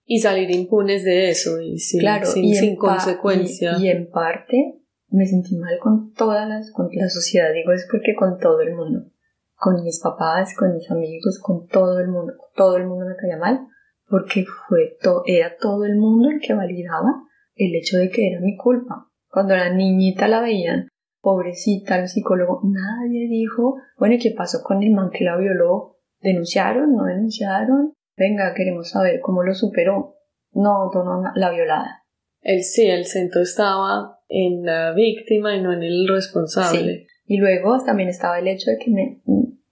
[0.04, 3.76] Y salir impunes de eso, y sin, claro, sin, y sin en consecuencia.
[3.78, 7.87] Y, y, en parte me sentí mal con todas las, con la sociedad, digo, es
[7.90, 9.11] porque con todo el mundo.
[9.54, 12.34] Con mis papás, con mis amigos, con todo el mundo.
[12.54, 13.66] Todo el mundo me caía mal,
[14.08, 17.27] porque fue to, era todo el mundo el que validaba
[17.58, 19.08] el hecho de que era mi culpa.
[19.30, 20.88] Cuando la niñita la veían,
[21.20, 25.96] pobrecita, el psicólogo, nadie dijo, bueno, ¿y qué pasó con el man que la violó?
[26.20, 26.94] ¿Denunciaron?
[26.94, 27.92] ¿No denunciaron?
[28.16, 30.14] Venga, queremos saber cómo lo superó.
[30.52, 32.04] No, no, la violada.
[32.40, 37.06] El sí, el centro estaba en la víctima y no en el responsable.
[37.26, 39.20] Y luego también estaba el hecho de que me,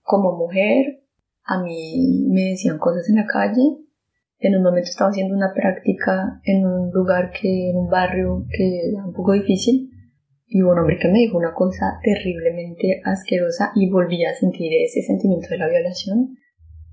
[0.03, 1.03] como mujer,
[1.43, 3.86] a mí me decían cosas en la calle
[4.39, 8.89] en un momento estaba haciendo una práctica en un lugar que, en un barrio que
[8.89, 9.89] era un poco difícil,
[10.47, 15.01] y un hombre que me dijo una cosa terriblemente asquerosa y volví a sentir ese
[15.01, 16.37] sentimiento de la violación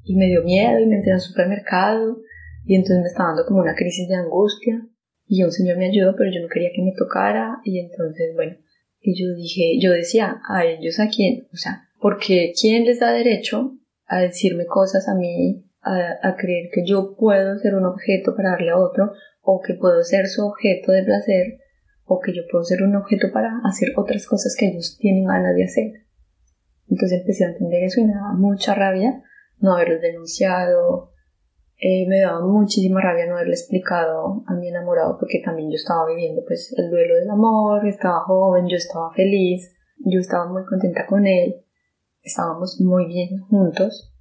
[0.03, 2.19] y me dio miedo y me entré al supermercado
[2.65, 4.85] y entonces me estaba dando como una crisis de angustia
[5.27, 8.57] y un señor me ayudó pero yo no quería que me tocara y entonces bueno
[9.01, 13.13] y yo dije yo decía a ellos a quién o sea porque quién les da
[13.13, 18.51] derecho a decirme cosas a mí a, creer que yo puedo ser un objeto para
[18.51, 21.59] darle a otro, o que puedo ser su objeto de placer,
[22.05, 25.55] o que yo puedo ser un objeto para hacer otras cosas que ellos tienen ganas
[25.55, 25.93] de hacer.
[26.89, 29.23] Entonces empecé a entender eso y me daba mucha rabia
[29.61, 31.13] no haberlo denunciado,
[31.79, 36.07] eh, me daba muchísima rabia no haberle explicado a mi enamorado porque también yo estaba
[36.07, 41.07] viviendo pues el duelo del amor, estaba joven, yo estaba feliz, yo estaba muy contenta
[41.07, 41.65] con él,
[42.23, 44.14] estábamos muy bien juntos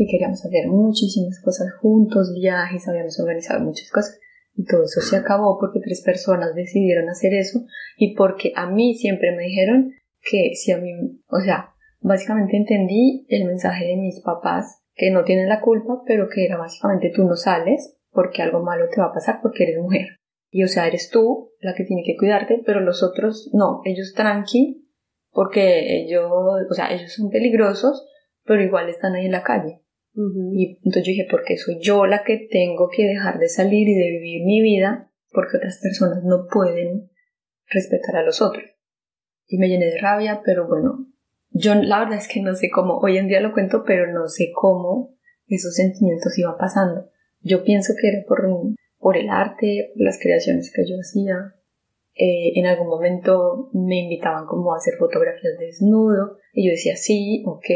[0.00, 4.18] y queríamos hacer muchísimas cosas juntos, viajes, habíamos organizado muchas cosas
[4.54, 7.66] y todo eso se acabó porque tres personas decidieron hacer eso
[7.98, 10.90] y porque a mí siempre me dijeron que si a mí,
[11.28, 16.30] o sea, básicamente entendí el mensaje de mis papás que no tienen la culpa, pero
[16.30, 19.82] que era básicamente tú no sales porque algo malo te va a pasar porque eres
[19.82, 20.16] mujer.
[20.50, 24.14] Y o sea, eres tú la que tiene que cuidarte, pero los otros no, ellos
[24.16, 24.88] tranqui
[25.30, 28.08] porque ellos, o sea, ellos son peligrosos,
[28.44, 29.82] pero igual están ahí en la calle.
[30.14, 33.94] Y entonces yo dije, porque soy yo la que tengo que dejar de salir y
[33.94, 37.10] de vivir mi vida porque otras personas no pueden
[37.68, 38.64] respetar a los otros.
[39.46, 41.06] Y me llené de rabia, pero bueno,
[41.50, 44.28] yo la verdad es que no sé cómo, hoy en día lo cuento, pero no
[44.28, 47.10] sé cómo esos sentimientos iban pasando.
[47.40, 48.40] Yo pienso que era por,
[48.98, 51.54] por el arte, por las creaciones que yo hacía.
[52.14, 56.96] Eh, en algún momento me invitaban como a hacer fotografías de desnudo y yo decía
[56.96, 57.66] sí, ok,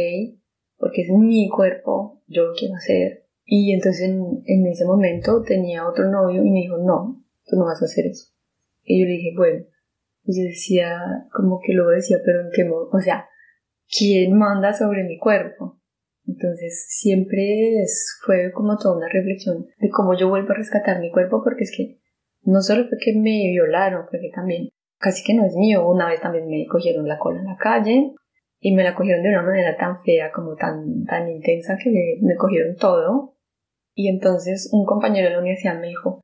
[0.84, 3.24] porque es mi cuerpo, yo lo quiero hacer.
[3.46, 7.80] Y entonces en, ese momento tenía otro novio y me dijo, no, tú no vas
[7.80, 8.34] a hacer eso.
[8.82, 9.64] Y yo le dije, bueno,
[10.24, 11.00] y yo decía,
[11.32, 13.26] como que luego decía, pero en qué modo, o sea,
[13.88, 15.80] ¿quién manda sobre mi cuerpo?
[16.26, 17.82] Entonces siempre
[18.26, 21.74] fue como toda una reflexión de cómo yo vuelvo a rescatar mi cuerpo porque es
[21.74, 21.98] que
[22.42, 24.68] no solo fue que me violaron, fue que también
[24.98, 25.88] casi que no es mío.
[25.88, 28.14] Una vez también me cogieron la cola en la calle
[28.66, 32.34] y me la cogieron de una manera tan fea como tan, tan intensa que me
[32.34, 33.36] cogieron todo.
[33.94, 36.22] Y entonces un compañero de la universidad me dijo,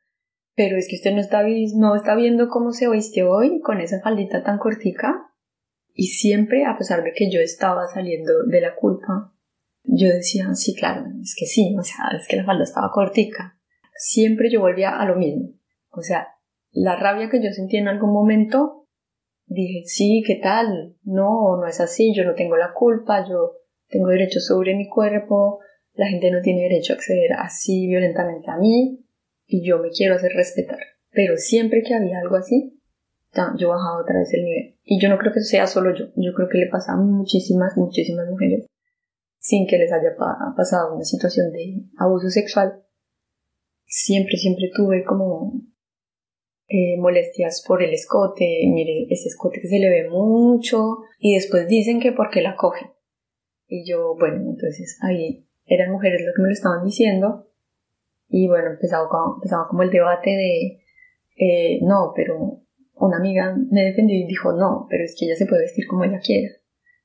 [0.56, 1.42] pero es que usted no está,
[1.76, 5.30] no está viendo cómo se viste hoy con esa faldita tan cortica.
[5.92, 9.34] Y siempre, a pesar de que yo estaba saliendo de la culpa,
[9.84, 13.58] yo decía, sí, claro, es que sí, o sea, es que la falda estaba cortica.
[13.94, 15.50] Siempre yo volvía a lo mismo.
[15.90, 16.28] O sea,
[16.70, 18.79] la rabia que yo sentí en algún momento,
[19.54, 20.96] dije, sí, ¿qué tal?
[21.02, 23.56] No, no es así, yo no tengo la culpa, yo
[23.88, 25.58] tengo derecho sobre mi cuerpo,
[25.94, 29.04] la gente no tiene derecho a acceder así violentamente a mí,
[29.46, 30.78] y yo me quiero hacer respetar.
[31.10, 32.80] Pero siempre que había algo así,
[33.56, 34.76] yo bajaba otra vez el nivel.
[34.84, 37.76] Y yo no creo que sea solo yo, yo creo que le pasa a muchísimas,
[37.76, 38.66] muchísimas mujeres
[39.38, 40.14] sin que les haya
[40.56, 42.82] pasado una situación de abuso sexual.
[43.86, 45.62] Siempre, siempre tuve como
[46.72, 51.66] eh, molestias por el escote, mire, ese escote que se le ve mucho y después
[51.66, 52.90] dicen que porque la cogen.
[53.66, 57.48] Y yo, bueno, entonces ahí eran mujeres las que me lo estaban diciendo
[58.28, 60.80] y bueno, empezaba empezaba como el debate de,
[61.38, 62.60] eh, no, pero
[62.94, 66.04] una amiga me defendió y dijo, no, pero es que ella se puede vestir como
[66.04, 66.54] ella quiera.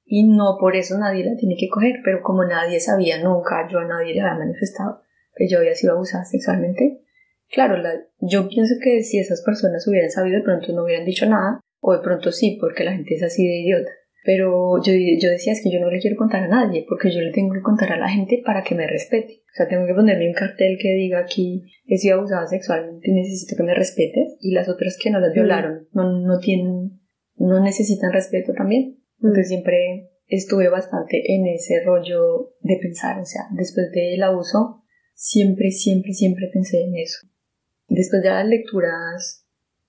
[0.05, 3.79] Y no por eso nadie la tiene que coger, pero como nadie sabía nunca, yo
[3.79, 5.01] a nadie le había manifestado
[5.35, 7.01] que yo había sido abusada sexualmente,
[7.49, 7.81] claro,
[8.19, 11.93] yo pienso que si esas personas hubieran sabido, de pronto no hubieran dicho nada, o
[11.93, 13.91] de pronto sí, porque la gente es así de idiota.
[14.23, 17.21] Pero yo, yo decía, es que yo no le quiero contar a nadie, porque yo
[17.21, 19.43] le tengo que contar a la gente para que me respete.
[19.45, 23.55] O sea, tengo que ponerme un cartel que diga aquí he sido abusada sexualmente necesito
[23.55, 24.35] que me respetes.
[24.41, 26.99] Y las otras que no las violaron no, no tienen,
[27.37, 28.97] no necesitan respeto también.
[29.17, 34.81] Entonces siempre estuve bastante en ese rollo de pensar, o sea, después del abuso,
[35.13, 37.27] siempre, siempre, siempre pensé en eso.
[37.87, 39.45] Después de las lecturas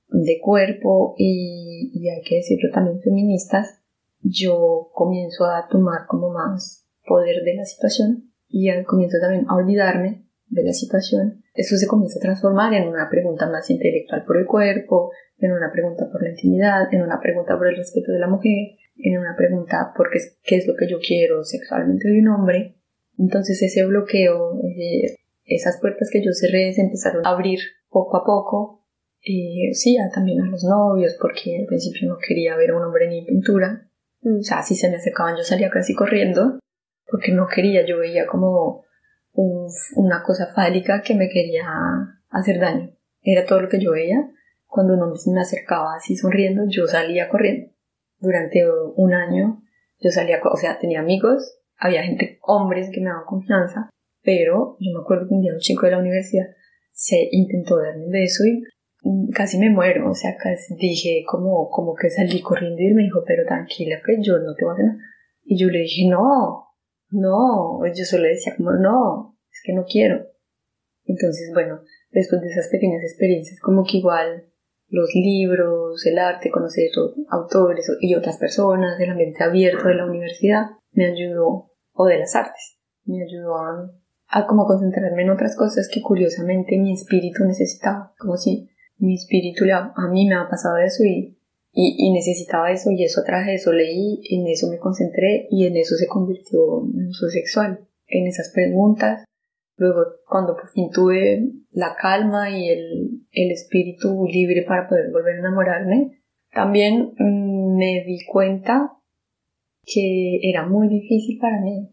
[0.09, 3.83] de cuerpo y, y hay que decirlo también feministas,
[4.21, 9.57] yo comienzo a tomar como más poder de la situación y al comienzo también a
[9.57, 11.43] olvidarme de la situación.
[11.55, 15.71] Eso se comienza a transformar en una pregunta más intelectual por el cuerpo, en una
[15.73, 19.37] pregunta por la intimidad, en una pregunta por el respeto de la mujer, en una
[19.37, 22.77] pregunta por qué qué es lo que yo quiero sexualmente de un hombre.
[23.19, 27.61] Entonces ese bloqueo, eh, esas puertas que yo cerré se empezaron a abrir
[27.97, 28.87] poco a poco.
[29.23, 33.09] Eh, sí, también a los novios, porque al principio no quería ver a un hombre
[33.09, 33.89] ni en pintura.
[34.23, 36.59] O sea, si se me acercaban yo salía casi corriendo,
[37.11, 38.85] porque no quería, yo veía como
[39.33, 41.65] una cosa fálica que me quería
[42.31, 42.91] hacer daño.
[43.23, 44.31] Era todo lo que yo veía.
[44.67, 47.71] Cuando un hombre se me acercaba así sonriendo, yo salía corriendo
[48.19, 48.63] durante
[48.97, 49.63] un año
[50.01, 53.91] yo salía, o sea, tenía amigos, había gente, hombres que me daban confianza,
[54.23, 56.47] pero yo me acuerdo que un día un chico de la universidad
[56.97, 58.65] se intentó darme un beso y
[59.33, 63.03] casi me muero, o sea, casi dije como, como que salí corriendo y él me
[63.03, 64.99] dijo, pero tranquila que yo no te voy a hacer nada.
[65.45, 66.67] Y yo le dije, no,
[67.11, 70.27] no, yo solo decía como, no, es que no quiero.
[71.05, 74.51] Entonces, bueno, después de esas pequeñas experiencias, como que igual
[74.89, 76.89] los libros, el arte, conocer
[77.29, 82.35] autores y otras personas, el ambiente abierto de la universidad, me ayudó, o de las
[82.35, 83.93] artes, me ayudó a,
[84.29, 89.65] a como concentrarme en otras cosas que curiosamente mi espíritu necesitaba, como si mi espíritu
[89.73, 91.39] a, mí me ha pasado eso y,
[91.73, 95.77] y, y, necesitaba eso y eso traje, eso leí, en eso me concentré y en
[95.77, 96.59] eso se convirtió
[96.95, 99.27] en uso sexual, en esas preguntas
[99.77, 105.37] Luego, cuando por fin tuve la calma y el, el espíritu libre para poder volver
[105.37, 106.23] a enamorarme,
[106.53, 108.93] también mm, me di cuenta
[109.85, 111.91] que era muy difícil para mí.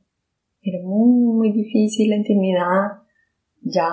[0.63, 3.01] Era muy, muy difícil la intimidad.
[3.61, 3.89] Ya,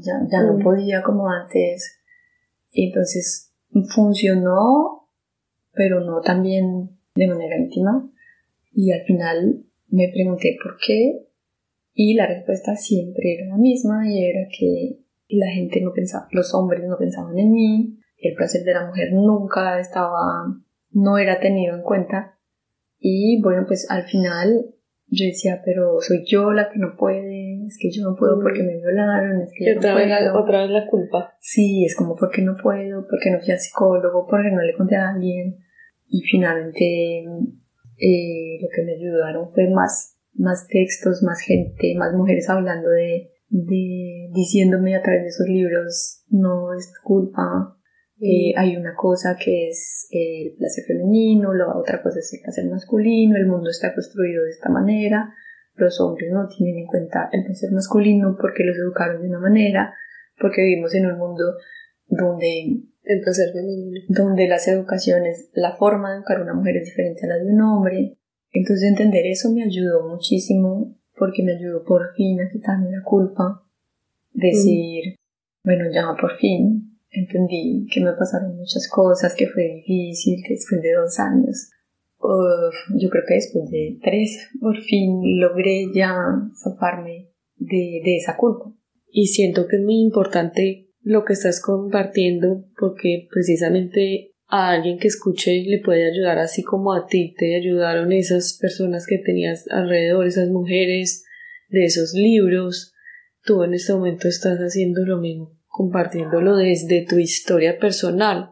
[0.00, 0.62] ya, ya no mm.
[0.62, 2.00] podía como antes.
[2.70, 3.52] Y entonces
[3.94, 5.08] funcionó,
[5.72, 8.10] pero no también de manera íntima.
[8.72, 11.28] Y al final me pregunté por qué
[11.92, 14.98] y la respuesta siempre era la misma y era que
[15.28, 19.12] la gente no pensaba, los hombres no pensaban en mí, el placer de la mujer
[19.12, 20.44] nunca estaba,
[20.90, 22.38] no era tenido en cuenta.
[22.98, 24.73] Y bueno, pues al final
[25.16, 28.62] yo decía, pero soy yo la que no puede, es que yo no puedo porque
[28.62, 30.32] me violaron, es que yo otra, no vez puedo.
[30.32, 31.34] la, otra vez la culpa.
[31.40, 34.96] Sí, es como porque no puedo, porque no fui al psicólogo, porque no le conté
[34.96, 35.56] a alguien.
[36.08, 37.24] Y finalmente
[37.98, 43.30] eh, lo que me ayudaron fue más, más textos, más gente, más mujeres hablando de,
[43.48, 47.76] de diciéndome a través de esos libros, no es tu culpa,
[48.20, 52.66] eh, hay una cosa que es el placer femenino, la otra cosa es el placer
[52.70, 55.34] masculino, el mundo está construido de esta manera,
[55.74, 59.94] los hombres no tienen en cuenta el placer masculino porque los educaron de una manera,
[60.38, 61.44] porque vivimos en un mundo
[62.06, 64.00] donde El placer femenino.
[64.08, 67.52] donde las educaciones, la forma de educar a una mujer es diferente a la de
[67.52, 68.16] un hombre.
[68.52, 73.62] Entonces entender eso me ayudó muchísimo porque me ayudó por fin a quitarme la culpa.
[74.32, 75.16] Decir,
[75.64, 76.83] bueno, ya por fin
[77.14, 81.70] entendí que me pasaron muchas cosas, que fue difícil, que después de dos años,
[82.96, 86.14] yo creo que después de tres, por fin logré ya
[86.62, 88.72] zafarme de, de esa culpa.
[89.10, 95.08] Y siento que es muy importante lo que estás compartiendo porque precisamente a alguien que
[95.08, 100.26] escuche le puede ayudar así como a ti te ayudaron esas personas que tenías alrededor,
[100.26, 101.24] esas mujeres
[101.68, 102.94] de esos libros.
[103.42, 108.50] Tú en este momento estás haciendo lo mismo, compartiéndolo desde tu historia personal,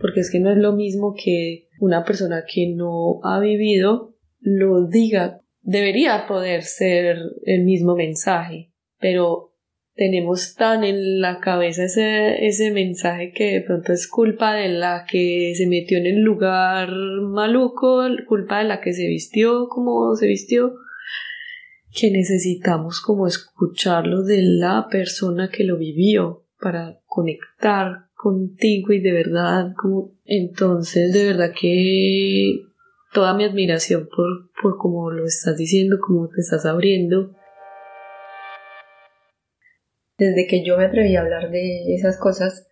[0.00, 4.86] porque es que no es lo mismo que una persona que no ha vivido lo
[4.86, 5.42] diga.
[5.60, 9.52] Debería poder ser el mismo mensaje, pero
[9.96, 15.04] tenemos tan en la cabeza ese, ese mensaje que de pronto es culpa de la
[15.06, 20.26] que se metió en el lugar maluco, culpa de la que se vistió como se
[20.26, 20.72] vistió,
[21.94, 29.12] que necesitamos como escucharlo de la persona que lo vivió para conectar contigo y de
[29.12, 32.58] verdad como entonces de verdad que
[33.12, 37.36] toda mi admiración por, por cómo lo estás diciendo, cómo te estás abriendo.
[40.18, 42.66] Desde que yo me atreví a hablar de esas cosas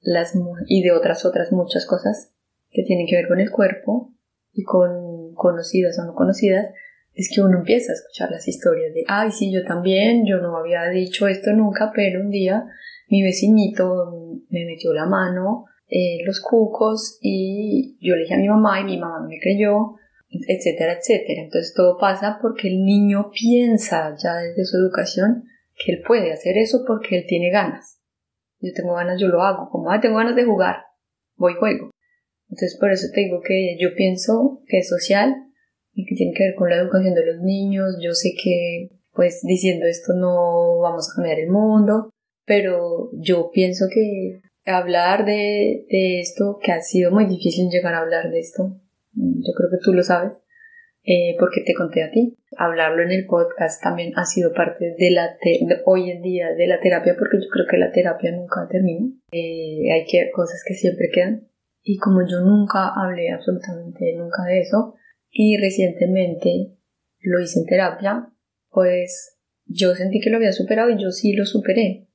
[0.00, 0.34] las
[0.68, 2.32] y de otras otras muchas cosas
[2.70, 4.14] que tienen que ver con el cuerpo
[4.52, 6.72] y con conocidas o no conocidas,
[7.12, 10.56] es que uno empieza a escuchar las historias de, ay, sí, yo también, yo no
[10.56, 12.68] había dicho esto nunca, pero un día
[13.08, 18.48] mi vecinito me metió la mano en los cucos y yo le dije a mi
[18.48, 19.94] mamá y mi mamá me creyó,
[20.28, 21.42] etcétera, etcétera.
[21.42, 25.44] Entonces todo pasa porque el niño piensa ya desde su educación
[25.76, 28.00] que él puede hacer eso porque él tiene ganas.
[28.60, 29.68] Yo tengo ganas, yo lo hago.
[29.70, 30.76] Como, ah, tengo ganas de jugar,
[31.36, 31.90] voy juego.
[32.48, 35.34] Entonces, por eso te digo que yo pienso que es social
[35.92, 37.96] y que tiene que ver con la educación de los niños.
[38.02, 42.10] Yo sé que, pues, diciendo esto no vamos a cambiar el mundo,
[42.46, 48.00] pero yo pienso que hablar de, de esto, que ha sido muy difícil llegar a
[48.00, 48.80] hablar de esto,
[49.12, 50.32] yo creo que tú lo sabes,
[51.08, 52.36] eh, porque te conté a ti.
[52.56, 56.66] Hablarlo en el podcast también ha sido parte de la de hoy en día de
[56.66, 59.06] la terapia, porque yo creo que la terapia nunca termina.
[59.30, 61.48] Eh, hay que, cosas que siempre quedan.
[61.82, 64.94] Y como yo nunca hablé absolutamente nunca de eso,
[65.30, 66.72] y recientemente
[67.20, 68.28] lo hice en terapia,
[68.70, 72.05] pues yo sentí que lo había superado y yo sí lo superé.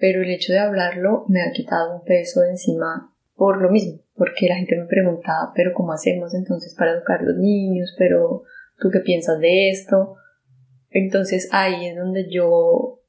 [0.00, 4.00] Pero el hecho de hablarlo me ha quitado un peso de encima por lo mismo,
[4.14, 7.94] porque la gente me preguntaba, pero ¿cómo hacemos entonces para educar a los niños?
[7.96, 8.42] Pero
[8.78, 10.16] ¿tú qué piensas de esto?
[10.90, 13.02] Entonces ahí es donde yo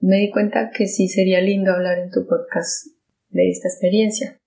[0.00, 2.88] me di cuenta que sí sería lindo hablar en tu podcast
[3.28, 4.40] de esta experiencia.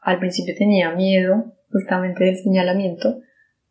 [0.00, 3.20] Al principio tenía miedo justamente del señalamiento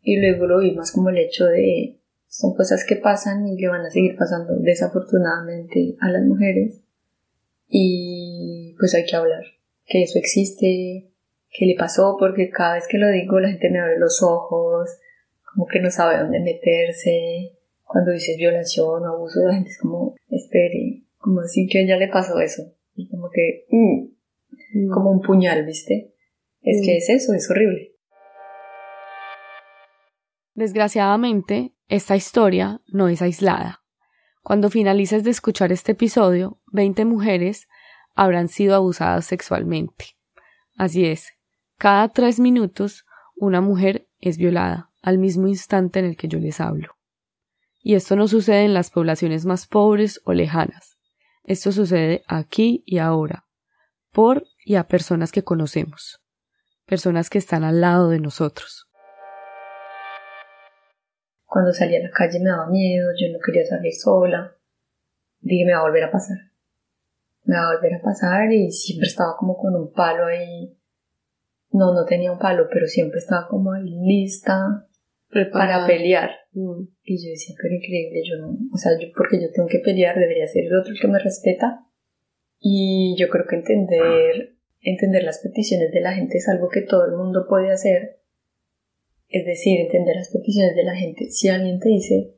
[0.02, 3.68] y luego lo vi más como el hecho de son cosas que pasan y que
[3.68, 6.84] van a seguir pasando desafortunadamente a las mujeres
[7.70, 9.44] y pues hay que hablar
[9.86, 11.10] que eso existe,
[11.50, 14.88] que le pasó, porque cada vez que lo digo la gente me abre los ojos,
[15.52, 17.56] como que no sabe dónde meterse.
[17.82, 21.96] Cuando dices violación o abuso, la gente es como, espere, como decir que a ella
[21.96, 22.62] le pasó eso.
[22.94, 24.10] Y como que, mm,
[24.72, 24.90] Mm.
[24.92, 26.14] como un puñal, ¿viste?
[26.62, 26.84] Es Mm.
[26.84, 27.96] que es eso, es horrible.
[30.54, 33.79] Desgraciadamente, esta historia no es aislada.
[34.42, 37.68] Cuando finalices de escuchar este episodio, 20 mujeres
[38.14, 40.16] habrán sido abusadas sexualmente.
[40.76, 41.32] Así es,
[41.76, 43.04] cada tres minutos
[43.36, 46.96] una mujer es violada al mismo instante en el que yo les hablo.
[47.78, 50.98] Y esto no sucede en las poblaciones más pobres o lejanas.
[51.44, 53.46] Esto sucede aquí y ahora,
[54.12, 56.20] por y a personas que conocemos,
[56.84, 58.89] personas que están al lado de nosotros.
[61.50, 64.56] Cuando salí a la calle me daba miedo, yo no quería salir sola.
[65.40, 66.36] Dije, me va a volver a pasar.
[67.42, 70.78] Me va a volver a pasar y siempre estaba como con un palo ahí.
[71.72, 74.86] No, no tenía un palo, pero siempre estaba como ahí lista
[75.52, 76.30] para pelear.
[76.52, 76.82] Mm.
[77.02, 80.16] Y yo decía, pero increíble, yo no, o sea, yo porque yo tengo que pelear,
[80.16, 81.84] debería ser el otro el que me respeta.
[82.60, 87.06] Y yo creo que entender, entender las peticiones de la gente es algo que todo
[87.06, 88.19] el mundo puede hacer.
[89.30, 91.30] Es decir, entender las peticiones de la gente.
[91.30, 92.34] Si alguien te dice,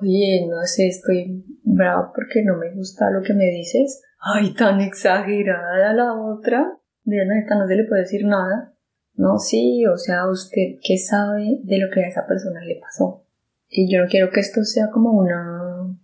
[0.00, 4.80] oye, no sé, estoy bravo porque no me gusta lo que me dices, ay, tan
[4.80, 8.74] exagerada la otra, de no, esta no se le puede decir nada.
[9.14, 13.24] No, sí, o sea, usted qué sabe de lo que a esa persona le pasó.
[13.68, 15.96] Y yo no quiero que esto sea como una, o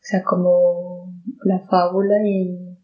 [0.00, 1.12] sea, como
[1.44, 2.78] la fábula y,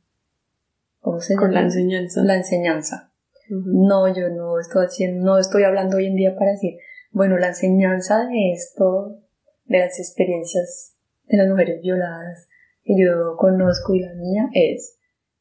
[1.01, 1.47] ¿cómo se llama?
[1.47, 2.25] Con la enseñanza.
[2.25, 3.08] La enseñanza.
[3.49, 6.78] No, yo no estoy haciendo, no estoy hablando hoy en día para decir,
[7.11, 9.18] bueno, la enseñanza de esto,
[9.64, 12.49] de las experiencias de las mujeres violadas
[12.82, 14.99] que yo conozco y la mía es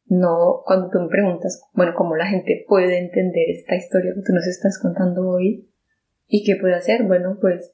[0.10, 4.34] no, cuando tú me preguntas, bueno, cómo la gente puede entender esta historia que tú
[4.34, 5.70] nos estás contando hoy
[6.28, 7.74] y qué puede hacer, bueno, pues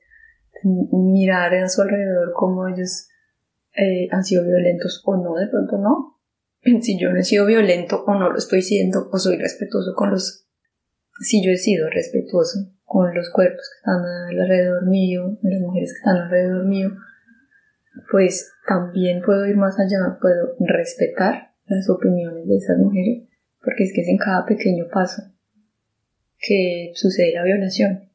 [0.63, 3.09] mirar a su alrededor cómo ellos
[3.75, 6.12] eh, han sido violentos o no, de pronto no.
[6.81, 10.11] Si yo no he sido violento o no lo estoy siendo o soy respetuoso con
[10.11, 10.47] los...
[11.21, 15.97] Si yo he sido respetuoso con los cuerpos que están alrededor mío, las mujeres que
[15.97, 16.91] están alrededor mío,
[18.11, 23.23] pues también puedo ir más allá, puedo respetar las opiniones de esas mujeres,
[23.63, 25.23] porque es que es en cada pequeño paso
[26.39, 28.09] que sucede la violación.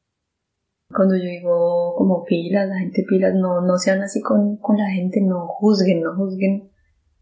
[0.91, 4.91] Cuando yo digo como pilas, la gente pilas, no, no sean así con, con la
[4.91, 6.71] gente, no juzguen, no juzguen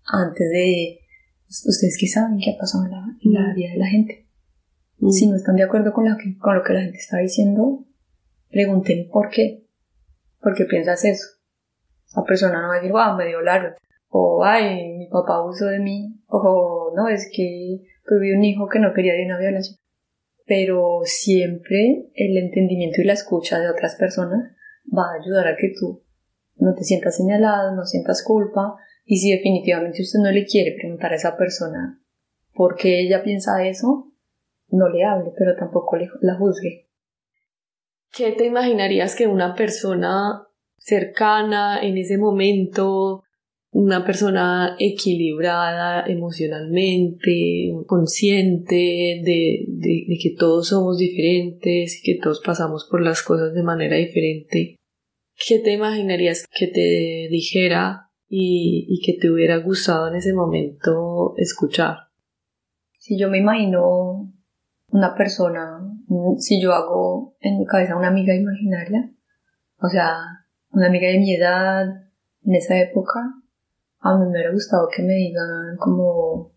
[0.05, 1.01] antes de...
[1.49, 3.55] Ustedes que saben qué ha pasado en la, la mm.
[3.55, 4.27] vida de la gente.
[4.99, 5.11] Mm.
[5.11, 7.85] Si no están de acuerdo con, la con lo que la gente está diciendo,
[8.51, 9.67] pregunten por qué.
[10.41, 11.27] ¿Por qué piensas eso?
[12.15, 13.75] La persona no va a decir, wow, me violaron
[14.09, 18.79] o ay, mi papá abusó de mí, o no, es que tuve un hijo que
[18.79, 19.77] no quería de una violación.
[20.47, 24.55] Pero siempre el entendimiento y la escucha de otras personas
[24.87, 26.05] va a ayudar a que tú
[26.57, 28.77] no te sientas señalado, no sientas culpa,
[29.07, 32.03] y si definitivamente usted no le quiere preguntar a esa persona
[32.53, 34.13] por qué ella piensa eso,
[34.69, 36.89] no le hable, pero tampoco la juzgue.
[38.13, 43.23] ¿Qué te imaginarías que una persona cercana en ese momento
[43.71, 48.75] una persona equilibrada emocionalmente, consciente
[49.23, 53.97] de, de, que todos somos diferentes y que todos pasamos por las cosas de manera
[53.97, 54.77] diferente.
[55.47, 61.35] ¿Qué te imaginarías que te dijera y, y que te hubiera gustado en ese momento
[61.37, 62.09] escuchar?
[62.99, 64.33] Si yo me imagino
[64.91, 65.81] una persona,
[66.39, 69.11] si yo hago en mi cabeza una amiga imaginaria,
[69.79, 70.17] o sea,
[70.71, 71.87] una amiga de mi edad,
[72.45, 73.21] en esa época,
[74.01, 76.53] a mí me hubiera gustado que me digan como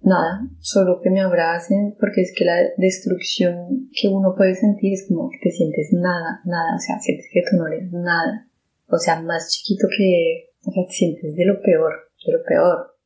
[0.00, 5.06] nada, solo que me abracen, porque es que la destrucción que uno puede sentir es
[5.08, 8.45] como que te sientes nada, nada, o sea, sientes que tú no eres nada,
[8.88, 12.96] o sea, más chiquito que, o sea, te sientes de lo peor, de lo peor.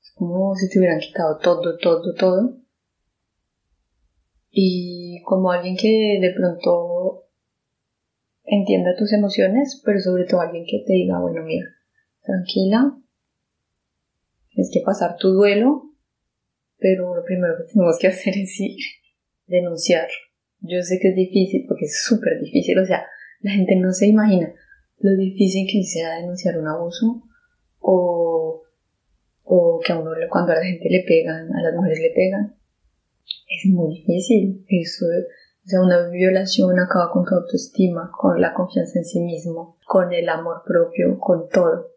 [0.00, 2.56] Es como si te hubieran quitado todo, todo, todo.
[4.50, 7.24] Y como alguien que de pronto
[8.44, 11.66] entienda tus emociones, pero sobre todo alguien que te diga, bueno, mira,
[12.22, 12.96] tranquila,
[14.48, 15.90] tienes que pasar tu duelo,
[16.78, 18.78] pero lo primero que tenemos que hacer es ir,
[19.46, 20.08] denunciar.
[20.60, 23.04] Yo sé que es difícil, porque es súper difícil, o sea,
[23.40, 24.54] la gente no se imagina
[24.98, 27.22] lo difícil que sea denunciar un abuso
[27.80, 28.62] o,
[29.44, 32.56] o que a uno cuando a la gente le pegan, a las mujeres le pegan.
[33.48, 34.64] Es muy difícil.
[34.68, 39.78] Eso, o sea, una violación acaba con tu autoestima, con la confianza en sí mismo,
[39.86, 41.96] con el amor propio, con todo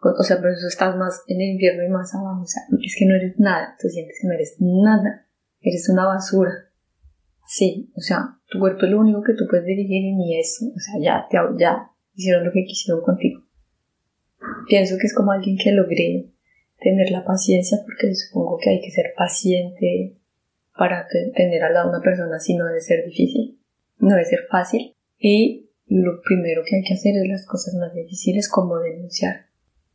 [0.00, 2.94] o sea, pero eso estás más en el infierno y más abajo, o sea, es
[2.96, 5.26] que no eres nada, tú sientes que no eres nada,
[5.60, 6.52] eres una basura.
[7.46, 10.66] Sí, o sea, tu cuerpo es lo único que tú puedes dirigir y ni eso,
[10.66, 11.26] o sea, ya,
[11.58, 13.42] ya hicieron lo que quisieron contigo.
[14.68, 16.30] Pienso que es como alguien que logré
[16.80, 20.16] tener la paciencia, porque supongo que hay que ser paciente
[20.76, 23.58] para tener al lado una persona así, no debe ser difícil,
[23.98, 24.94] no debe ser fácil.
[25.18, 29.46] Y lo primero que hay que hacer es las cosas más difíciles como denunciar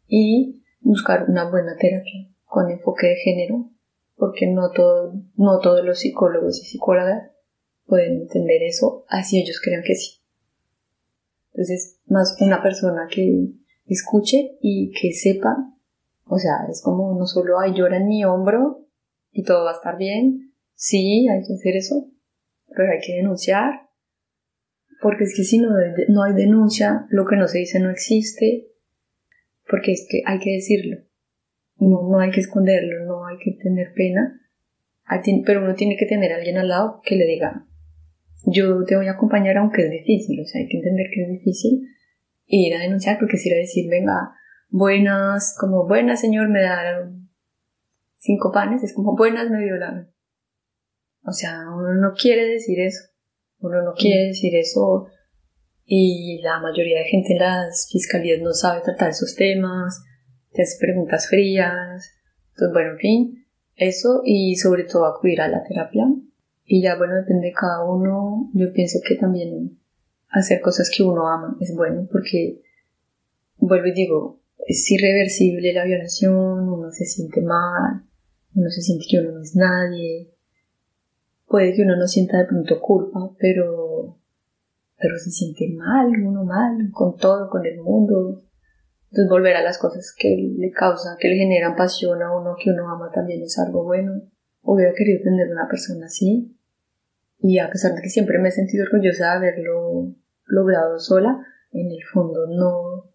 [0.08, 3.70] y buscar una buena terapia con enfoque de género,
[4.16, 7.32] porque no, todo, no todos los psicólogos y psicólogas
[7.86, 10.23] pueden entender eso, así ellos crean que sí.
[11.54, 13.52] Entonces, más una persona que
[13.86, 15.56] escuche y que sepa,
[16.26, 18.88] o sea, es como no solo hay llora en mi hombro
[19.32, 22.08] y todo va a estar bien, sí, hay que hacer eso,
[22.76, 23.90] pero hay que denunciar,
[25.02, 25.70] porque es que si no,
[26.10, 28.70] no hay denuncia, lo que no se dice no existe,
[29.70, 30.98] porque es que hay que decirlo,
[31.78, 34.40] no, no hay que esconderlo, no hay que tener pena,
[35.46, 37.68] pero uno tiene que tener alguien al lado que le diga,
[38.46, 41.30] yo te voy a acompañar aunque es difícil, o sea, hay que entender que es
[41.30, 41.88] difícil
[42.46, 44.32] ir a denunciar porque si ir a decir, venga,
[44.70, 47.30] buenas, como buenas señor, me dan
[48.18, 50.12] cinco panes, es como buenas, me violaron.
[51.26, 53.10] O sea, uno no quiere decir eso,
[53.60, 55.08] uno no quiere decir eso
[55.86, 60.04] y la mayoría de gente en las fiscalías no sabe tratar esos temas,
[60.52, 62.12] te hace preguntas frías,
[62.50, 66.06] entonces bueno, en fin, eso y sobre todo acudir a la terapia
[66.66, 69.78] y ya bueno, depende de cada uno, yo pienso que también
[70.30, 72.62] hacer cosas que uno ama es bueno porque,
[73.58, 78.04] vuelvo y digo, es irreversible la violación, uno se siente mal,
[78.56, 80.32] uno se siente que uno no es nadie,
[81.48, 84.18] puede que uno no sienta de pronto culpa, pero,
[84.98, 88.42] pero se siente mal, uno mal, con todo, con el mundo.
[89.12, 92.72] Entonces volver a las cosas que le causan, que le generan pasión a uno, que
[92.72, 94.24] uno ama también es algo bueno.
[94.64, 96.58] Hubiera querido tener una persona así.
[97.40, 101.92] Y a pesar de que siempre me he sentido orgullosa de haberlo logrado sola, en
[101.92, 103.12] el fondo no.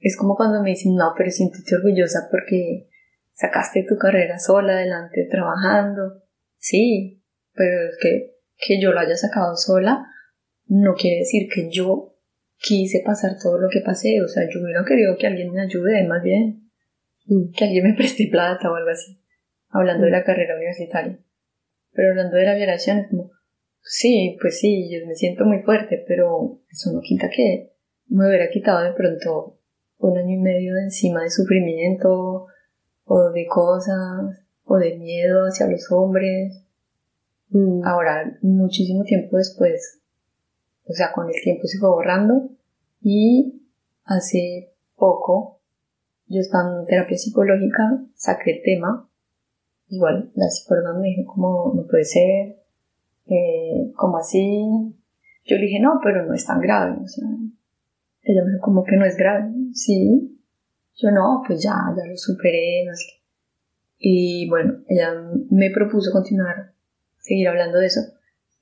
[0.00, 2.88] Es como cuando me dicen, no, pero siéntete orgullosa porque
[3.32, 6.22] sacaste tu carrera sola adelante trabajando.
[6.58, 7.22] Sí,
[7.54, 10.06] pero es que, que yo lo haya sacado sola
[10.68, 12.14] no quiere decir que yo
[12.58, 14.20] quise pasar todo lo que pasé.
[14.22, 16.70] O sea, yo hubiera querido que alguien me ayude, más bien.
[17.26, 17.52] Mm.
[17.56, 19.18] Que alguien me preste plata o algo así.
[19.76, 21.18] Hablando de la carrera universitaria.
[21.92, 23.30] Pero hablando de la violación, es como,
[23.82, 27.72] sí, pues sí, yo me siento muy fuerte, pero eso no quita que
[28.08, 29.58] me hubiera quitado de pronto
[29.98, 32.46] un año y medio de encima de sufrimiento
[33.04, 36.62] o de cosas o de miedo hacia los hombres.
[37.50, 37.84] Mm.
[37.84, 40.02] Ahora, muchísimo tiempo después,
[40.84, 42.50] o sea, con el tiempo se fue borrando
[43.00, 43.62] y
[44.04, 45.60] hace poco
[46.28, 49.08] yo estaba en terapia psicológica, saqué el tema,
[49.88, 52.56] igual la psicóloga me dijo como no puede ser,
[53.26, 54.64] eh, así,
[55.44, 56.96] yo le dije no, pero no es tan grave,
[58.22, 60.40] ella me dijo como que no es grave, sí,
[60.96, 63.04] yo no, pues ya, ya lo superé, no sé
[63.98, 65.14] Y bueno, ella
[65.50, 66.72] me propuso continuar,
[67.18, 68.00] seguir hablando de eso,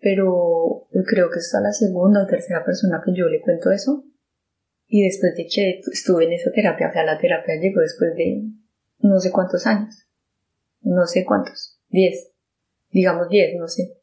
[0.01, 4.05] pero creo que es la segunda o tercera persona que yo le cuento eso.
[4.87, 8.45] Y después de que estuve en esa terapia, o sea, la terapia llegó después de
[8.99, 10.07] no sé cuántos años,
[10.85, 12.35] no sé cuántos, diez,
[12.91, 13.99] digamos diez, no sé.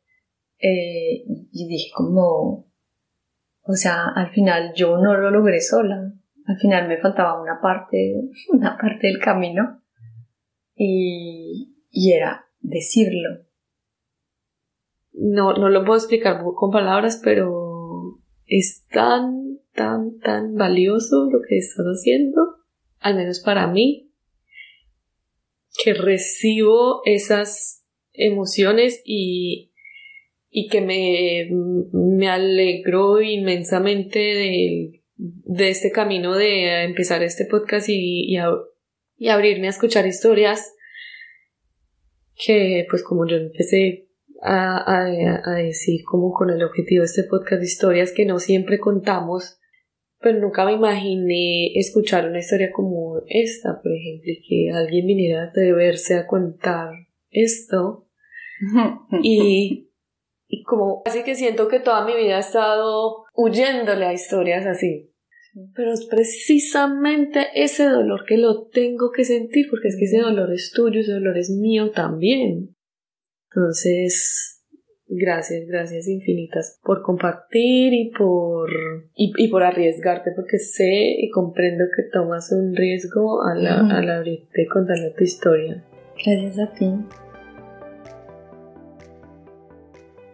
[0.60, 2.72] Eh, y dije como,
[3.64, 6.14] o sea, al final yo no lo logré sola,
[6.46, 9.82] al final me faltaba una parte, una parte del camino.
[10.76, 13.46] Y, y era decirlo,
[15.14, 21.58] no, no lo puedo explicar con palabras, pero es tan, tan, tan valioso lo que
[21.58, 22.42] estás haciendo,
[23.00, 24.11] al menos para mí,
[25.84, 29.72] que recibo esas emociones y,
[30.50, 31.50] y que me,
[31.94, 38.36] me alegro inmensamente de, de este camino de empezar este podcast y,
[39.18, 40.74] y, abrirme a escuchar historias
[42.44, 44.08] que pues como yo empecé
[44.42, 49.61] a, a, decir como con el objetivo de este podcast historias que no siempre contamos,
[50.22, 55.46] pero nunca me imaginé escuchar una historia como esta, por ejemplo, que alguien viniera a
[55.48, 56.92] atreverse a contar
[57.32, 58.08] esto
[59.24, 59.90] y,
[60.48, 65.08] y como así que siento que toda mi vida he estado huyéndole a historias así.
[65.76, 70.54] Pero es precisamente ese dolor que lo tengo que sentir, porque es que ese dolor
[70.54, 72.74] es tuyo, ese dolor es mío también.
[73.50, 74.61] Entonces,
[75.12, 78.70] gracias, gracias infinitas por compartir y por,
[79.16, 84.68] y, por arriesgarte, porque sé y comprendo que tomas un riesgo al, al abrirte y
[84.68, 85.84] contarle tu historia.
[86.26, 86.94] Gracias a ti.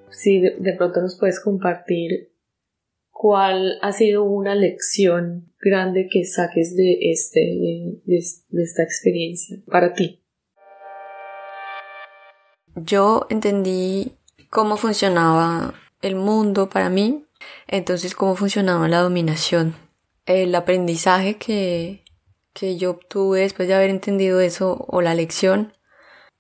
[0.09, 2.32] Si de, pronto nos puedes compartir
[3.11, 7.39] cuál ha sido una lección grande que saques de, este,
[8.05, 10.21] de esta experiencia para ti
[12.78, 14.13] yo entendí
[14.49, 17.25] cómo funcionaba el mundo para mí,
[17.67, 19.75] entonces cómo funcionaba la dominación.
[20.25, 22.03] El aprendizaje que,
[22.53, 25.73] que yo obtuve después de haber entendido eso o la lección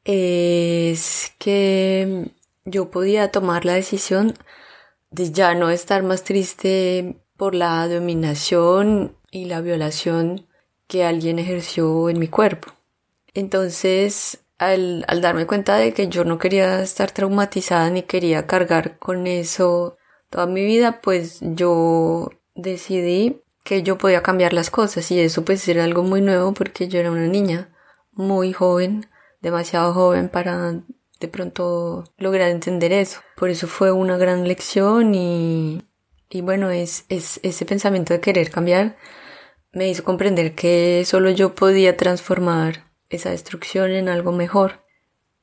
[0.03, 2.31] es que
[2.65, 4.33] yo podía tomar la decisión
[5.11, 10.47] de ya no estar más triste por la dominación y la violación
[10.87, 12.73] que alguien ejerció en mi cuerpo.
[13.33, 18.97] Entonces al, al darme cuenta de que yo no quería estar traumatizada ni quería cargar
[18.97, 19.97] con eso
[20.29, 25.67] toda mi vida, pues yo decidí que yo podía cambiar las cosas y eso pues
[25.67, 27.69] era algo muy nuevo porque yo era una niña
[28.11, 29.07] muy joven,
[29.41, 30.81] demasiado joven para
[31.19, 33.21] de pronto lograr entender eso.
[33.35, 35.81] Por eso fue una gran lección y,
[36.29, 38.95] y bueno, es, es ese pensamiento de querer cambiar
[39.77, 44.83] me hizo comprender que solo yo podía transformar esa destrucción en algo mejor.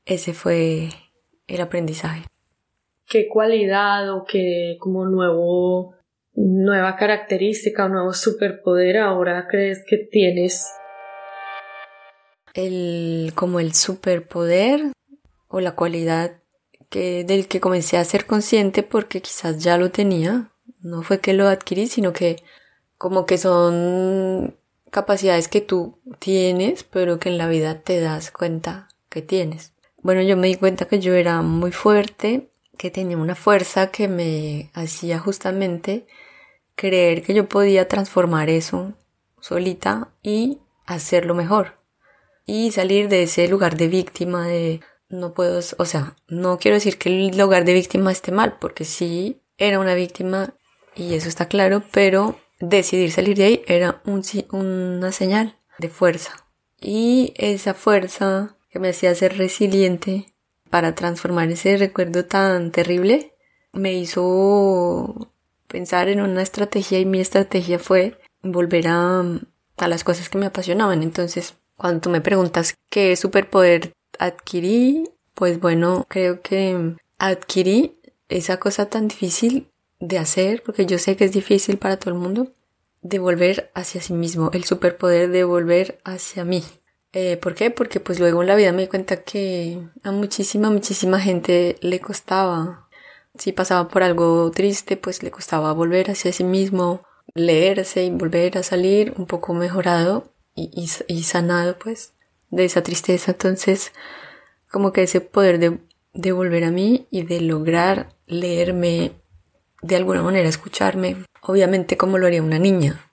[0.04, 0.90] Ese fue
[1.46, 2.24] el aprendizaje.
[3.08, 5.94] ¿Qué cualidad o qué como nuevo
[6.34, 10.66] nueva característica o nuevo superpoder ahora crees que tienes?
[12.54, 14.92] El como el superpoder
[15.48, 16.40] o la cualidad
[16.90, 20.50] que del que comencé a ser consciente porque quizás ya lo tenía,
[20.80, 22.36] no fue que lo adquirí, sino que
[22.98, 24.56] como que son
[24.95, 29.72] capacidades que tú tienes, pero que en la vida te das cuenta que tienes.
[30.03, 34.07] Bueno, yo me di cuenta que yo era muy fuerte, que tenía una fuerza que
[34.07, 36.07] me hacía justamente
[36.76, 38.92] creer que yo podía transformar eso
[39.40, 41.74] solita y hacerlo mejor.
[42.47, 46.99] Y salir de ese lugar de víctima de no puedo, o sea, no quiero decir
[46.99, 50.55] que el lugar de víctima esté mal, porque sí era una víctima
[50.95, 52.36] y eso está claro, pero
[52.68, 56.46] decidir salir de ahí era un, una señal de fuerza.
[56.80, 60.34] Y esa fuerza que me hacía ser resiliente
[60.70, 63.32] para transformar ese recuerdo tan terrible
[63.72, 65.30] me hizo
[65.68, 69.20] pensar en una estrategia y mi estrategia fue volver a,
[69.76, 71.02] a las cosas que me apasionaban.
[71.02, 77.98] Entonces, cuando tú me preguntas qué superpoder adquirí, pues bueno, creo que adquirí
[78.28, 79.68] esa cosa tan difícil
[80.07, 82.48] de hacer, porque yo sé que es difícil para todo el mundo,
[83.02, 86.62] de volver hacia sí mismo, el superpoder de volver hacia mí.
[87.12, 87.70] Eh, ¿Por qué?
[87.70, 92.00] Porque pues luego en la vida me di cuenta que a muchísima, muchísima gente le
[92.00, 92.88] costaba,
[93.38, 97.02] si pasaba por algo triste, pues le costaba volver hacia sí mismo,
[97.34, 102.14] leerse y volver a salir un poco mejorado y, y sanado pues
[102.50, 103.32] de esa tristeza.
[103.32, 103.92] Entonces,
[104.70, 105.78] como que ese poder de,
[106.14, 109.12] de volver a mí y de lograr leerme
[109.85, 113.11] de alguna manera escucharme, obviamente como lo haría una niña,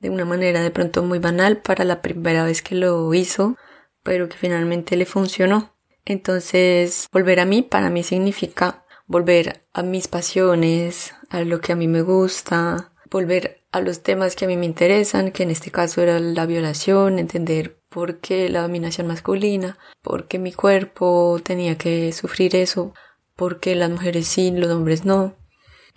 [0.00, 3.56] de una manera de pronto muy banal para la primera vez que lo hizo,
[4.02, 5.74] pero que finalmente le funcionó.
[6.06, 11.76] Entonces, volver a mí para mí significa volver a mis pasiones, a lo que a
[11.76, 15.70] mí me gusta, volver a los temas que a mí me interesan, que en este
[15.70, 21.76] caso era la violación, entender por qué la dominación masculina, por qué mi cuerpo tenía
[21.76, 22.94] que sufrir eso,
[23.36, 25.36] por qué las mujeres sí, los hombres no.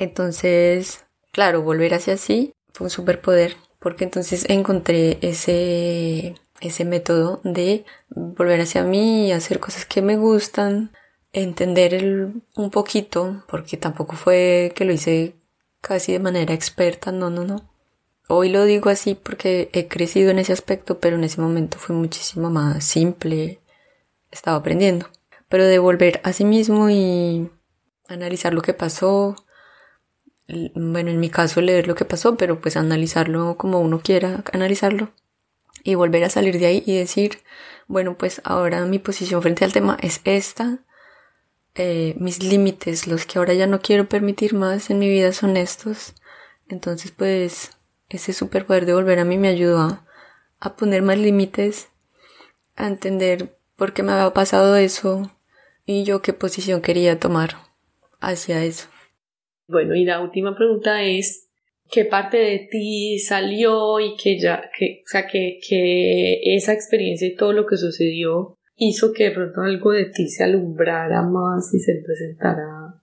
[0.01, 7.85] Entonces, claro, volver hacia sí fue un superpoder, porque entonces encontré ese, ese método de
[8.09, 10.91] volver hacia mí hacer cosas que me gustan,
[11.33, 15.35] entender el, un poquito, porque tampoco fue que lo hice
[15.81, 17.69] casi de manera experta, no, no, no.
[18.27, 21.95] Hoy lo digo así porque he crecido en ese aspecto, pero en ese momento fue
[21.95, 23.59] muchísimo más simple,
[24.31, 25.07] estaba aprendiendo.
[25.47, 27.51] Pero de volver a sí mismo y
[28.07, 29.35] analizar lo que pasó,
[30.47, 35.11] bueno, en mi caso leer lo que pasó, pero pues analizarlo como uno quiera analizarlo
[35.83, 37.39] y volver a salir de ahí y decir,
[37.87, 40.79] bueno, pues ahora mi posición frente al tema es esta,
[41.75, 45.57] eh, mis límites, los que ahora ya no quiero permitir más en mi vida son
[45.57, 46.15] estos,
[46.67, 47.71] entonces pues
[48.09, 50.05] ese superpoder de volver a mí me ayudó a,
[50.59, 51.87] a poner más límites,
[52.75, 55.31] a entender por qué me había pasado eso
[55.85, 57.57] y yo qué posición quería tomar
[58.19, 58.87] hacia eso.
[59.71, 61.49] Bueno, y la última pregunta es,
[61.89, 67.27] ¿qué parte de ti salió y que ya, que, o sea, que, que esa experiencia
[67.27, 71.73] y todo lo que sucedió hizo que de pronto algo de ti se alumbrara más
[71.73, 73.01] y se presentara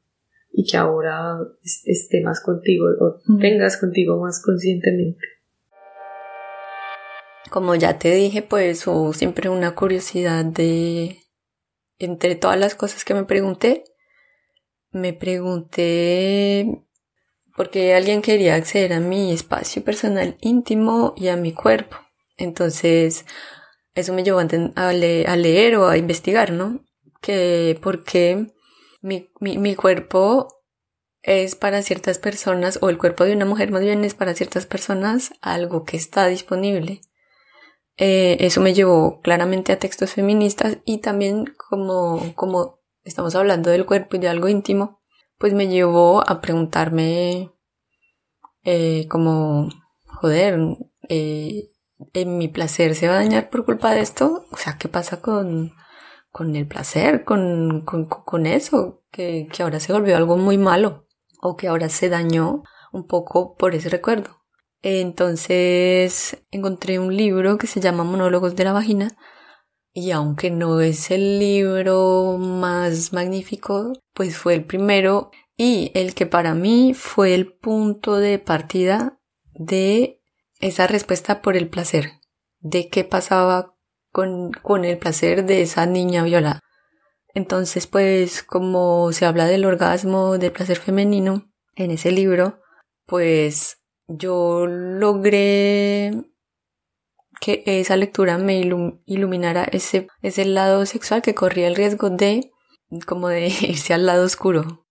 [0.53, 5.25] y que ahora esté más contigo o tengas contigo más conscientemente?
[7.51, 11.17] Como ya te dije, pues hubo siempre una curiosidad de,
[11.99, 13.85] entre todas las cosas que me pregunté,
[14.99, 16.85] me pregunté
[17.57, 21.97] por qué alguien quería acceder a mi espacio personal íntimo y a mi cuerpo.
[22.37, 23.27] Entonces,
[23.95, 26.85] eso me llevó a, leer o a investigar, ¿no?
[27.21, 28.47] Que por qué
[29.03, 30.63] mi, mi, cuerpo
[31.23, 34.67] es para ciertas personas, o el cuerpo de una mujer más bien es para ciertas
[34.67, 37.01] personas algo que está disponible.
[37.97, 43.87] Eh, eso me llevó claramente a textos feministas y también como, como estamos hablando del
[43.87, 45.01] cuerpo y de algo íntimo,
[45.39, 47.53] pues me llevó a preguntarme
[48.65, 49.69] eh, como,
[50.05, 50.59] joder,
[51.09, 51.71] eh,
[52.27, 54.47] ¿mi placer se va a dañar por culpa de esto?
[54.51, 55.73] O sea, ¿qué pasa con,
[56.31, 59.01] con el placer, con, con, con eso?
[59.11, 61.07] Que, que ahora se volvió algo muy malo
[61.41, 64.37] o que ahora se dañó un poco por ese recuerdo.
[64.83, 69.17] Entonces encontré un libro que se llama Monólogos de la Vagina
[69.99, 76.25] y aunque no es el libro más magnífico, pues fue el primero y el que
[76.25, 79.19] para mí fue el punto de partida
[79.55, 80.21] de
[80.61, 82.13] esa respuesta por el placer,
[82.61, 83.75] de qué pasaba
[84.13, 86.61] con, con el placer de esa niña violada.
[87.35, 92.61] Entonces, pues como se habla del orgasmo, del placer femenino en ese libro,
[93.05, 96.13] pues yo logré
[97.41, 98.61] que esa lectura me
[99.07, 102.51] iluminara ese, ese lado sexual que corría el riesgo de
[103.07, 104.87] como de irse al lado oscuro.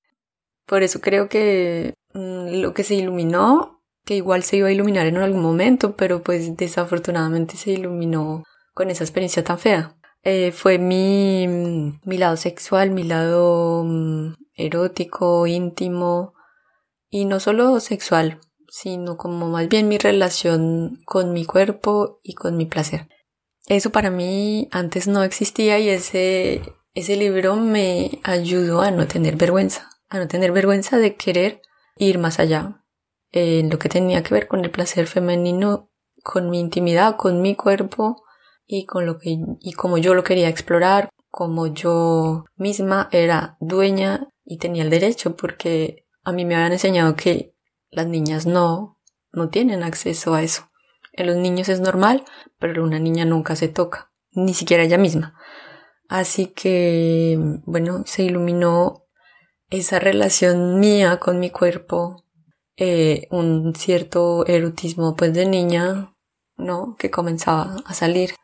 [0.65, 5.07] Por eso creo que mm, lo que se iluminó, que igual se iba a iluminar
[5.07, 8.43] en algún momento, pero pues desafortunadamente se iluminó
[8.73, 9.97] con esa experiencia tan fea.
[10.23, 11.47] Eh, fue mi,
[12.03, 16.33] mi lado sexual, mi lado mm, erótico, íntimo,
[17.09, 18.39] y no solo sexual,
[18.80, 23.07] sino como más bien mi relación con mi cuerpo y con mi placer.
[23.65, 26.61] Eso para mí antes no existía y ese,
[26.93, 31.61] ese libro me ayudó a no tener vergüenza, a no tener vergüenza de querer
[31.97, 32.84] ir más allá
[33.32, 35.89] en lo que tenía que ver con el placer femenino,
[36.23, 38.23] con mi intimidad, con mi cuerpo
[38.67, 44.30] y con lo que y como yo lo quería explorar, como yo misma era dueña
[44.45, 47.57] y tenía el derecho porque a mí me habían enseñado que
[47.89, 48.99] las niñas no,
[49.31, 50.69] no tienen acceso a eso.
[51.13, 52.23] En los niños es normal,
[52.59, 55.35] pero una niña nunca se toca, ni siquiera ella misma.
[56.07, 59.05] Así que, bueno, se iluminó
[59.69, 62.23] esa relación mía con mi cuerpo,
[62.77, 66.13] eh, un cierto erotismo pues de niña,
[66.55, 66.95] ¿no?
[66.97, 68.35] Que comenzaba a salir,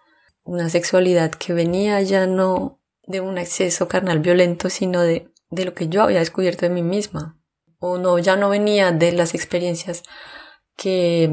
[0.43, 5.73] una sexualidad que venía ya no de un acceso carnal violento, sino de, de lo
[5.73, 7.39] que yo había descubierto de mí misma,
[7.85, 10.03] o no, ya no venía de las experiencias
[10.77, 11.29] que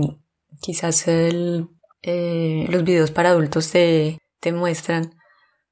[0.61, 4.19] quizás eh, los videos para adultos te,
[4.53, 5.15] muestran.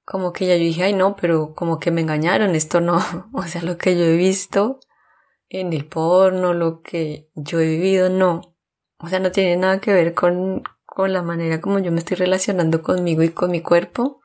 [0.05, 3.03] Como que ya yo dije, ay no, pero como que me engañaron, esto no,
[3.35, 4.79] o sea, lo que yo he visto
[5.49, 8.55] en el porno, lo que yo he vivido, no.
[9.01, 12.19] O sea, no tiene nada que ver con, con la manera como yo me estoy
[12.19, 14.21] relacionando conmigo y con mi cuerpo.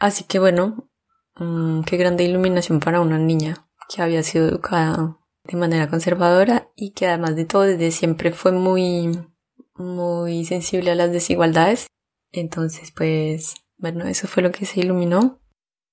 [0.00, 0.90] Así que bueno,
[1.36, 6.92] mmm, qué grande iluminación para una niña que había sido educada de manera conservadora y
[6.92, 9.28] que además de todo desde siempre fue muy,
[9.74, 11.86] muy sensible a las desigualdades.
[12.32, 15.40] Entonces, pues, bueno, eso fue lo que se iluminó.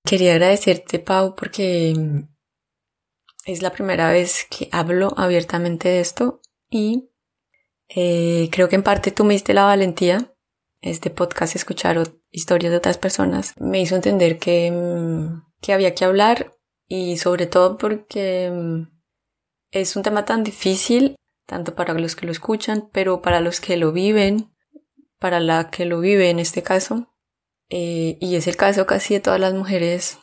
[0.06, 1.94] Quería agradecerte, Pau, porque
[3.46, 7.10] es la primera vez que hablo abiertamente de esto y
[7.90, 10.34] eh, creo que en parte tú me diste la valentía.
[10.82, 14.74] Este podcast, escuchar historias de otras personas, me hizo entender que,
[15.62, 18.88] que había que hablar y sobre todo porque
[19.72, 21.16] es un tema tan difícil,
[21.46, 24.54] tanto para los que lo escuchan, pero para los que lo viven,
[25.20, 27.08] para la que lo vive en este caso,
[27.70, 30.20] eh, y es el caso casi de todas las mujeres,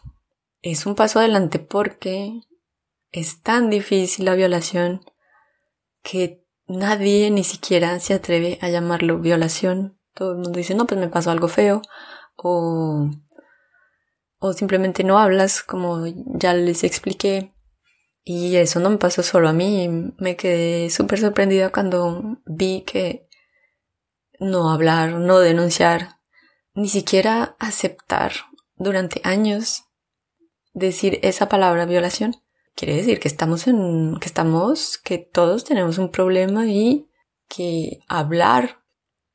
[0.62, 2.40] es un paso adelante porque
[3.10, 5.00] es tan difícil la violación
[6.02, 9.98] que nadie ni siquiera se atreve a llamarlo violación.
[10.14, 11.80] Todo el mundo dice, no, pues me pasó algo feo,
[12.36, 13.10] o,
[14.38, 17.54] o simplemente no hablas, como ya les expliqué.
[18.30, 23.26] Y eso no me pasó solo a mí, me quedé súper sorprendida cuando vi que
[24.38, 26.18] no hablar, no denunciar,
[26.74, 28.32] ni siquiera aceptar
[28.76, 29.84] durante años
[30.74, 32.36] decir esa palabra violación.
[32.74, 37.08] Quiere decir que estamos en, que estamos, que todos tenemos un problema y
[37.48, 38.82] que hablar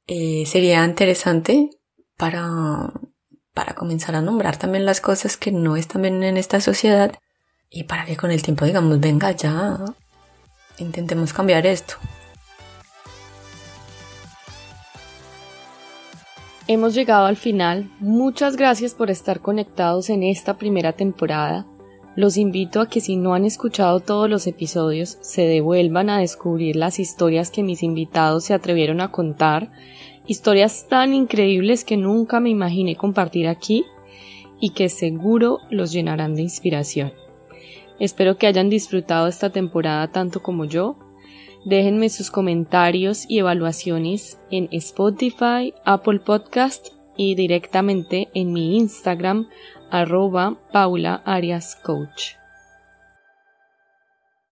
[0.06, 1.72] eh, sería interesante
[2.16, 2.94] para,
[3.56, 7.18] para comenzar a nombrar también las cosas que no están bien en esta sociedad
[7.74, 9.80] y para que con el tiempo digamos, venga ya,
[10.78, 11.96] intentemos cambiar esto.
[16.68, 17.90] Hemos llegado al final.
[18.00, 21.66] Muchas gracias por estar conectados en esta primera temporada.
[22.16, 26.76] Los invito a que si no han escuchado todos los episodios, se devuelvan a descubrir
[26.76, 29.72] las historias que mis invitados se atrevieron a contar,
[30.28, 33.84] historias tan increíbles que nunca me imaginé compartir aquí
[34.62, 37.23] y que seguro los llenarán de inspiración.
[38.00, 40.98] Espero que hayan disfrutado esta temporada tanto como yo.
[41.66, 49.48] Déjenme sus comentarios y evaluaciones en Spotify, Apple Podcast y directamente en mi Instagram
[49.90, 51.24] arroba Paula
[51.84, 52.43] Coach.